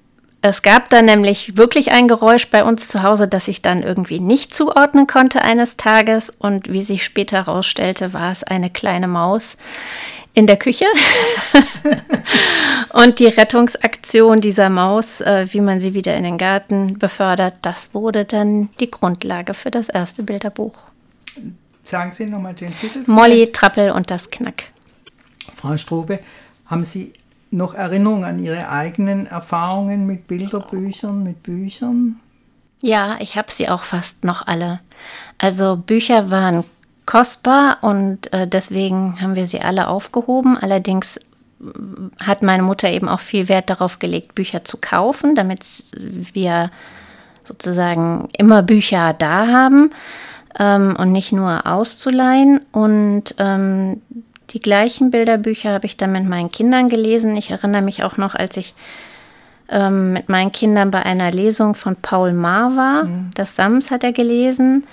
es 0.45 0.61
gab 0.61 0.89
dann 0.89 1.05
nämlich 1.05 1.55
wirklich 1.55 1.93
ein 1.93 2.09
Geräusch 2.09 2.49
bei 2.49 2.65
uns 2.65 2.89
zu 2.89 3.01
Hause, 3.01 3.29
das 3.29 3.47
ich 3.47 3.61
dann 3.61 3.81
irgendwie 3.81 4.19
nicht 4.19 4.53
zuordnen 4.53 5.07
konnte 5.07 5.41
eines 5.41 5.77
Tages. 5.77 6.31
Und 6.37 6.69
wie 6.69 6.83
sich 6.83 7.05
später 7.05 7.45
herausstellte, 7.45 8.11
war 8.11 8.29
es 8.29 8.43
eine 8.43 8.69
kleine 8.69 9.07
Maus 9.07 9.55
in 10.33 10.45
der 10.45 10.57
Küche. 10.57 10.83
und 12.93 13.19
die 13.19 13.27
Rettungsaktion 13.27 14.41
dieser 14.41 14.69
Maus, 14.69 15.21
äh, 15.21 15.47
wie 15.49 15.61
man 15.61 15.79
sie 15.79 15.93
wieder 15.93 16.13
in 16.17 16.25
den 16.25 16.37
Garten 16.37 16.99
befördert, 16.99 17.55
das 17.61 17.93
wurde 17.93 18.25
dann 18.25 18.69
die 18.81 18.91
Grundlage 18.91 19.53
für 19.53 19.71
das 19.71 19.87
erste 19.87 20.23
Bilderbuch. 20.23 20.75
Sagen 21.83 22.11
Sie 22.11 22.25
nochmal 22.25 22.53
den 22.53 22.75
Titel. 22.77 23.03
Molly 23.05 23.49
Trappel 23.53 23.91
und 23.91 24.11
das 24.11 24.29
Knack. 24.29 24.63
Frau 25.55 25.77
Struve, 25.77 26.19
haben 26.65 26.83
Sie 26.83 27.13
noch 27.53 27.73
Erinnerungen 27.73 28.23
an 28.23 28.39
Ihre 28.39 28.69
eigenen 28.69 29.25
Erfahrungen 29.27 30.05
mit 30.05 30.27
Bilderbüchern, 30.27 31.23
mit 31.23 31.43
Büchern? 31.43 32.19
Ja, 32.81 33.17
ich 33.19 33.37
habe 33.37 33.51
sie 33.51 33.69
auch 33.69 33.83
fast 33.83 34.25
noch 34.25 34.45
alle. 34.45 34.79
Also 35.37 35.77
Bücher 35.77 36.31
waren 36.31 36.65
kostbar 37.05 37.77
und 37.81 38.31
äh, 38.33 38.47
deswegen 38.47 39.21
haben 39.21 39.35
wir 39.35 39.45
sie 39.45 39.61
alle 39.61 39.87
aufgehoben. 39.87 40.57
Allerdings 40.57 41.19
hat 42.21 42.41
meine 42.41 42.63
Mutter 42.63 42.89
eben 42.89 43.07
auch 43.07 43.19
viel 43.19 43.47
Wert 43.47 43.69
darauf 43.69 43.99
gelegt, 43.99 44.35
Bücher 44.35 44.63
zu 44.65 44.77
kaufen, 44.77 45.35
damit 45.35 45.63
wir 46.33 46.71
sozusagen 47.45 48.29
immer 48.37 48.63
Bücher 48.63 49.13
da 49.13 49.47
haben 49.47 49.91
ähm, 50.59 50.95
und 50.97 51.11
nicht 51.11 51.31
nur 51.31 51.65
auszuleihen. 51.65 52.61
Und 52.71 53.35
ähm, 53.37 54.01
die 54.53 54.59
gleichen 54.59 55.11
Bilderbücher 55.11 55.71
habe 55.71 55.87
ich 55.87 55.97
dann 55.97 56.11
mit 56.11 56.25
meinen 56.25 56.51
Kindern 56.51 56.89
gelesen. 56.89 57.35
Ich 57.35 57.49
erinnere 57.49 57.81
mich 57.81 58.03
auch 58.03 58.17
noch, 58.17 58.35
als 58.35 58.55
ich 58.57 58.73
ähm, 59.69 60.13
mit 60.13 60.29
meinen 60.29 60.51
Kindern 60.51 60.91
bei 60.91 61.03
einer 61.03 61.31
Lesung 61.31 61.73
von 61.75 61.95
Paul 61.95 62.33
Maar 62.33 62.75
war. 62.75 63.03
Mhm. 63.05 63.31
Das 63.33 63.55
Sams 63.55 63.89
hat 63.89 64.03
er 64.03 64.13
gelesen. 64.13 64.85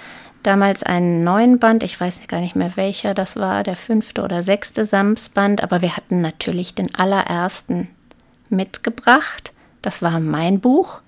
Damals 0.42 0.82
einen 0.82 1.22
neuen 1.22 1.58
Band, 1.58 1.82
ich 1.82 2.00
weiß 2.00 2.22
gar 2.26 2.40
nicht 2.40 2.56
mehr 2.56 2.72
welcher 2.76 3.12
das 3.12 3.36
war, 3.36 3.62
der 3.62 3.76
fünfte 3.76 4.22
oder 4.22 4.42
sechste 4.42 4.86
Sams-Band, 4.86 5.62
aber 5.62 5.82
wir 5.82 5.98
hatten 5.98 6.22
natürlich 6.22 6.74
den 6.74 6.94
allerersten 6.94 7.88
mitgebracht. 8.48 9.52
Das 9.82 10.00
war 10.00 10.18
mein 10.18 10.60
Buch. 10.60 11.02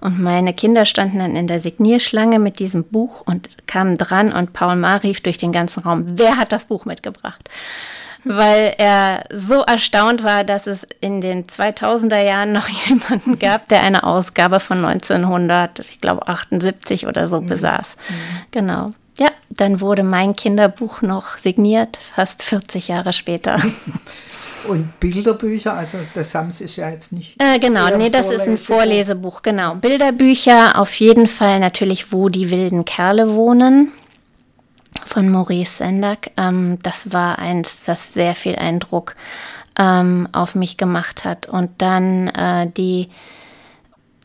Und 0.00 0.20
meine 0.20 0.54
Kinder 0.54 0.86
standen 0.86 1.18
dann 1.18 1.36
in 1.36 1.46
der 1.46 1.60
Signierschlange 1.60 2.38
mit 2.38 2.58
diesem 2.58 2.84
Buch 2.84 3.22
und 3.26 3.48
kamen 3.66 3.96
dran 3.98 4.32
und 4.32 4.52
Paul 4.52 4.76
Maar 4.76 5.02
rief 5.02 5.20
durch 5.20 5.38
den 5.38 5.52
ganzen 5.52 5.82
Raum, 5.82 6.04
wer 6.18 6.36
hat 6.36 6.52
das 6.52 6.66
Buch 6.66 6.84
mitgebracht? 6.84 7.48
Weil 8.24 8.74
er 8.78 9.24
so 9.30 9.60
erstaunt 9.60 10.24
war, 10.24 10.44
dass 10.44 10.66
es 10.66 10.86
in 11.00 11.20
den 11.20 11.46
2000er 11.46 12.22
Jahren 12.22 12.52
noch 12.52 12.68
jemanden 12.88 13.38
gab, 13.38 13.68
der 13.68 13.82
eine 13.82 14.04
Ausgabe 14.04 14.60
von 14.60 14.84
1900, 14.84 15.80
ich 15.80 16.00
glaube 16.00 16.26
78 16.26 17.06
oder 17.06 17.26
so 17.26 17.40
mhm. 17.40 17.46
besaß. 17.46 17.96
Mhm. 18.08 18.14
Genau. 18.50 18.90
Ja, 19.18 19.28
dann 19.48 19.80
wurde 19.80 20.02
mein 20.02 20.34
Kinderbuch 20.34 21.02
noch 21.02 21.38
signiert, 21.38 21.96
fast 21.98 22.42
40 22.42 22.88
Jahre 22.88 23.12
später. 23.12 23.60
Und 24.68 24.98
Bilderbücher, 25.00 25.74
also 25.74 25.98
das 26.14 26.30
Sams 26.30 26.60
ist 26.60 26.76
ja 26.76 26.90
jetzt 26.90 27.12
nicht. 27.12 27.42
Äh, 27.42 27.58
genau, 27.58 27.96
nee, 27.96 28.10
das 28.10 28.30
ist 28.30 28.48
ein 28.48 28.58
Vorlesebuch, 28.58 29.42
genau. 29.42 29.74
Bilderbücher, 29.74 30.78
auf 30.78 30.94
jeden 30.94 31.26
Fall 31.26 31.60
natürlich, 31.60 32.12
wo 32.12 32.28
die 32.28 32.50
wilden 32.50 32.84
Kerle 32.84 33.34
wohnen, 33.34 33.92
von 35.04 35.28
Maurice 35.28 35.78
Sendak. 35.78 36.30
Ähm, 36.36 36.78
das 36.82 37.12
war 37.12 37.38
eins, 37.38 37.82
das 37.84 38.14
sehr 38.14 38.34
viel 38.34 38.56
Eindruck 38.56 39.16
ähm, 39.78 40.28
auf 40.32 40.54
mich 40.54 40.76
gemacht 40.76 41.24
hat. 41.24 41.46
Und 41.46 41.70
dann 41.78 42.28
äh, 42.28 42.70
die 42.70 43.08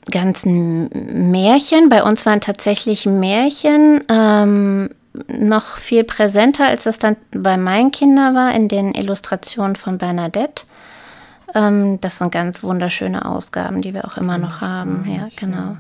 ganzen 0.10 1.32
Märchen. 1.32 1.90
Bei 1.90 2.04
uns 2.04 2.26
waren 2.26 2.42
tatsächlich 2.42 3.06
Märchen. 3.06 4.04
Ähm, 4.10 4.90
noch 5.28 5.78
viel 5.78 6.04
präsenter, 6.04 6.68
als 6.68 6.84
das 6.84 7.00
dann 7.00 7.16
bei 7.32 7.58
meinen 7.58 7.92
Kindern 7.92 8.36
war, 8.36 8.54
in 8.54 8.68
den 8.68 8.94
Illustrationen 8.94 9.76
von 9.76 9.98
Bernadette. 9.98 10.64
Ähm, 11.54 12.00
das 12.02 12.20
sind 12.20 12.32
ganz 12.32 12.64
wunderschöne 12.64 13.26
Ausgaben, 13.26 13.82
die 13.82 13.94
wir 13.94 14.06
auch 14.06 14.18
immer 14.18 14.38
noch 14.38 14.62
haben. 14.62 15.10
Ja, 15.10 15.30
genau. 15.36 15.78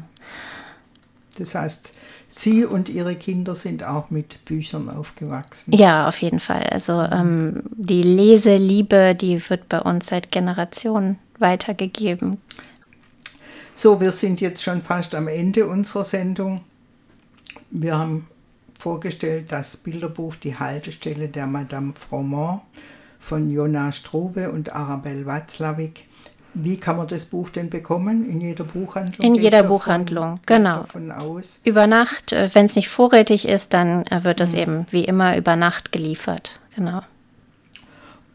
Das 1.38 1.56
heißt, 1.56 1.94
Sie 2.32 2.64
und 2.64 2.90
Ihre 2.90 3.16
Kinder 3.16 3.56
sind 3.56 3.84
auch 3.84 4.12
mit 4.12 4.46
Büchern 4.46 4.90
aufgewachsen. 4.90 5.72
Ja, 5.74 6.08
auf 6.08 6.22
jeden 6.22 6.40
Fall. 6.40 6.64
Also 6.72 7.02
ähm, 7.02 7.64
die 7.72 8.04
Leseliebe, 8.04 9.16
die 9.16 9.50
wird 9.50 9.68
bei 9.68 9.82
uns 9.82 10.08
seit 10.08 10.32
Generationen 10.32 11.18
weitergegeben. 11.40 12.40
So, 13.74 14.00
wir 14.00 14.12
sind 14.12 14.42
jetzt 14.42 14.62
schon 14.62 14.82
fast 14.82 15.16
am 15.16 15.28
Ende 15.28 15.66
unserer 15.66 16.04
Sendung. 16.04 16.62
Wir 17.72 17.98
haben 17.98 18.28
vorgestellt 18.80 19.52
das 19.52 19.78
Bilderbuch 19.78 20.36
Die 20.38 20.58
Haltestelle 20.58 21.28
der 21.28 21.46
Madame 21.46 21.94
Froment 21.94 22.62
von 23.20 23.52
Jonas 23.52 23.98
Struve 23.98 24.52
und 24.52 24.74
Arabelle 24.74 25.26
Watzlawick. 25.26 26.06
Wie 26.54 26.78
kann 26.78 26.98
man 26.98 27.08
das 27.08 27.26
Buch 27.26 27.50
denn 27.50 27.70
bekommen? 27.70 28.28
In 28.28 28.42
jeder 28.42 28.64
Buchhandlung? 28.64 29.26
In 29.26 29.36
jeder 29.36 29.64
Buchhandlung, 29.64 30.40
genau. 30.46 30.80
Davon 30.80 31.12
aus. 31.12 31.60
Über 31.64 31.86
Nacht, 31.86 32.34
äh, 32.34 32.50
wenn 32.54 32.66
es 32.66 32.76
nicht 32.76 32.90
vorrätig 32.90 33.48
ist, 33.48 33.74
dann 33.74 34.06
äh, 34.08 34.24
wird 34.24 34.40
es 34.40 34.54
mhm. 34.54 34.58
eben 34.58 34.86
wie 34.90 35.06
immer 35.06 35.38
über 35.38 35.56
Nacht 35.56 35.92
geliefert. 35.92 36.60
Genau. 36.76 37.02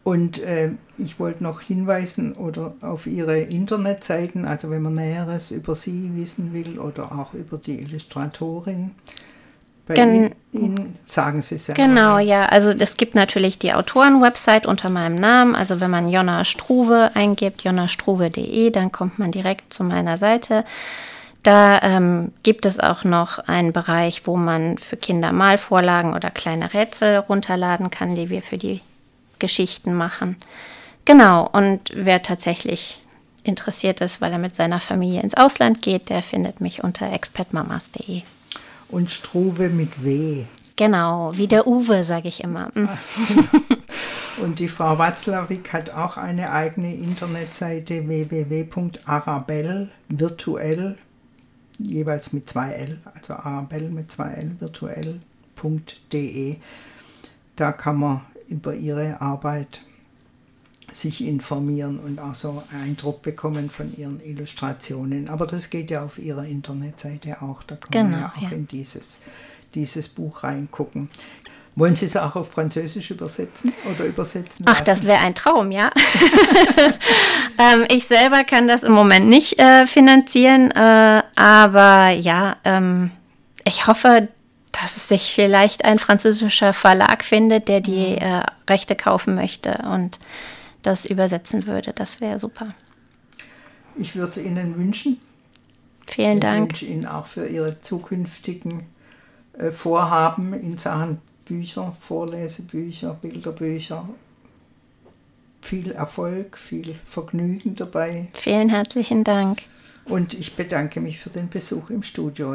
Und 0.03 0.41
äh, 0.43 0.69
ich 0.99 1.19
wollte 1.19 1.43
noch 1.43 1.61
hinweisen 1.61 2.33
oder 2.33 2.75
auf 2.81 3.07
Ihre 3.07 3.39
Internetseiten, 3.39 4.45
also 4.45 4.69
wenn 4.69 4.83
man 4.83 4.93
Näheres 4.93 5.49
über 5.49 5.73
Sie 5.73 6.11
wissen 6.15 6.53
will 6.53 6.79
oder 6.79 7.11
auch 7.11 7.33
über 7.33 7.57
die 7.57 7.79
Illustratorin. 7.81 8.91
Bei 9.87 9.93
Gen 9.93 10.31
Ihnen, 10.51 10.97
sagen 11.05 11.41
Sie 11.41 11.55
es 11.55 11.67
ja. 11.67 11.75
Genau, 11.75 12.17
ja. 12.17 12.47
Also 12.47 12.71
es 12.71 12.97
gibt 12.97 13.13
natürlich 13.13 13.59
die 13.59 13.73
Autoren-Website 13.73 14.65
unter 14.65 14.89
meinem 14.89 15.15
Namen. 15.15 15.53
Also 15.55 15.79
wenn 15.79 15.91
man 15.91 16.09
Jonna 16.09 16.43
Struve 16.43 17.11
eingibt, 17.13 17.63
jonnastruve.de, 17.63 18.71
dann 18.71 18.91
kommt 18.91 19.19
man 19.19 19.31
direkt 19.31 19.73
zu 19.73 19.83
meiner 19.83 20.17
Seite. 20.17 20.65
Da 21.43 21.79
ähm, 21.83 22.31
gibt 22.41 22.65
es 22.65 22.79
auch 22.79 23.03
noch 23.03 23.37
einen 23.37 23.71
Bereich, 23.71 24.25
wo 24.25 24.35
man 24.35 24.79
für 24.79 24.97
Kinder 24.97 25.31
Malvorlagen 25.31 26.15
oder 26.15 26.31
kleine 26.31 26.73
Rätsel 26.73 27.17
runterladen 27.17 27.91
kann, 27.91 28.15
die 28.15 28.29
wir 28.29 28.41
für 28.41 28.57
die 28.57 28.81
Geschichten 29.37 29.93
machen. 29.93 30.37
Genau, 31.03 31.47
und 31.51 31.91
wer 31.93 32.23
tatsächlich 32.23 32.99
interessiert 33.43 34.01
ist, 34.01 34.21
weil 34.21 34.31
er 34.31 34.39
mit 34.39 34.55
seiner 34.55 34.79
Familie 34.79 35.21
ins 35.21 35.35
Ausland 35.35 35.83
geht, 35.83 36.09
der 36.09 36.23
findet 36.23 36.61
mich 36.61 36.83
unter 36.83 37.13
expertmamas.de 37.13 38.23
und 38.95 39.11
Struve 39.11 39.67
mit 39.69 40.05
W. 40.05 40.45
Genau, 40.77 41.35
wie 41.35 41.47
der 41.47 41.67
Uwe, 41.67 42.05
sage 42.05 42.29
ich 42.29 42.41
immer. 42.41 42.71
Mhm. 42.73 42.87
und 44.41 44.59
die 44.59 44.69
Frau 44.69 44.97
Watzlawick 44.97 45.73
hat 45.73 45.89
auch 45.89 46.15
eine 46.15 46.51
eigene 46.51 46.95
Internetseite 46.95 48.07
www.arabell 48.07 49.89
virtuell, 50.07 50.97
jeweils 51.77 52.31
mit 52.31 52.47
zwei 52.49 52.71
L, 52.71 53.01
also 53.13 53.33
arabell 53.33 53.89
mit 53.89 54.09
zwei 54.09 54.29
L 54.29 54.55
virtuell.de. 54.59 56.55
Da 57.57 57.71
kann 57.73 57.99
man 57.99 58.21
über 58.47 58.75
ihre 58.75 59.19
Arbeit 59.19 59.81
sich 60.95 61.25
informieren 61.25 61.99
und 61.99 62.19
auch 62.19 62.35
so 62.35 62.63
Eindruck 62.71 63.21
bekommen 63.21 63.69
von 63.69 63.95
ihren 63.97 64.21
Illustrationen. 64.21 65.29
Aber 65.29 65.45
das 65.45 65.69
geht 65.69 65.91
ja 65.91 66.03
auf 66.03 66.17
ihrer 66.17 66.45
Internetseite 66.45 67.41
auch. 67.41 67.63
Da 67.63 67.75
kann 67.75 67.91
genau, 67.91 68.09
man 68.11 68.19
ja 68.21 68.33
auch 68.35 68.41
ja. 68.41 68.49
in 68.49 68.67
dieses, 68.67 69.17
dieses 69.73 70.07
Buch 70.07 70.43
reingucken. 70.43 71.09
Wollen 71.77 71.93
Sie 71.93 72.05
es 72.05 72.15
auch 72.15 72.37
auf 72.37 72.51
Französisch 72.51 73.11
übersetzen 73.11 73.73
oder 73.91 74.05
übersetzen? 74.05 74.65
Ach, 74.69 74.79
das 74.79 75.03
wäre 75.03 75.19
ein 75.19 75.35
Traum, 75.35 75.71
ja. 75.71 75.91
ähm, 77.57 77.85
ich 77.89 78.07
selber 78.07 78.45
kann 78.45 78.69
das 78.69 78.83
im 78.83 78.93
Moment 78.93 79.27
nicht 79.27 79.59
äh, 79.59 79.85
finanzieren, 79.85 80.71
äh, 80.71 81.23
aber 81.35 82.11
ja, 82.11 82.55
ähm, 82.63 83.11
ich 83.65 83.87
hoffe, 83.87 84.29
dass 84.71 84.95
es 84.95 85.09
sich 85.09 85.33
vielleicht 85.35 85.83
ein 85.83 85.99
französischer 85.99 86.71
Verlag 86.71 87.25
findet, 87.25 87.67
der 87.67 87.81
die 87.81 88.13
mhm. 88.13 88.21
äh, 88.21 88.43
Rechte 88.69 88.95
kaufen 88.95 89.35
möchte 89.35 89.83
und 89.91 90.17
das 90.85 91.05
übersetzen 91.05 91.65
würde. 91.67 91.93
Das 91.93 92.21
wäre 92.21 92.39
super. 92.39 92.73
Ich 93.95 94.15
würde 94.15 94.31
es 94.31 94.37
Ihnen 94.37 94.77
wünschen. 94.77 95.19
Vielen 96.07 96.39
Dank. 96.39 96.73
Ich 96.73 96.81
wünsche 96.81 96.93
Ihnen 96.93 97.05
auch 97.07 97.25
für 97.25 97.47
Ihre 97.47 97.79
zukünftigen 97.81 98.83
äh, 99.57 99.71
Vorhaben 99.71 100.53
in 100.53 100.77
Sachen 100.77 101.19
Bücher, 101.45 101.95
Vorlesebücher, 101.99 103.17
Bilderbücher. 103.21 104.07
Viel 105.61 105.91
Erfolg, 105.91 106.57
viel 106.57 106.95
Vergnügen 107.07 107.75
dabei. 107.75 108.27
Vielen 108.33 108.69
herzlichen 108.69 109.23
Dank. 109.23 109.63
Und 110.05 110.35
ich 110.35 110.55
bedanke 110.55 110.99
mich 110.99 111.19
für 111.19 111.31
den 111.31 111.49
Besuch 111.49 111.89
im 111.89 112.03
Studio. 112.03 112.53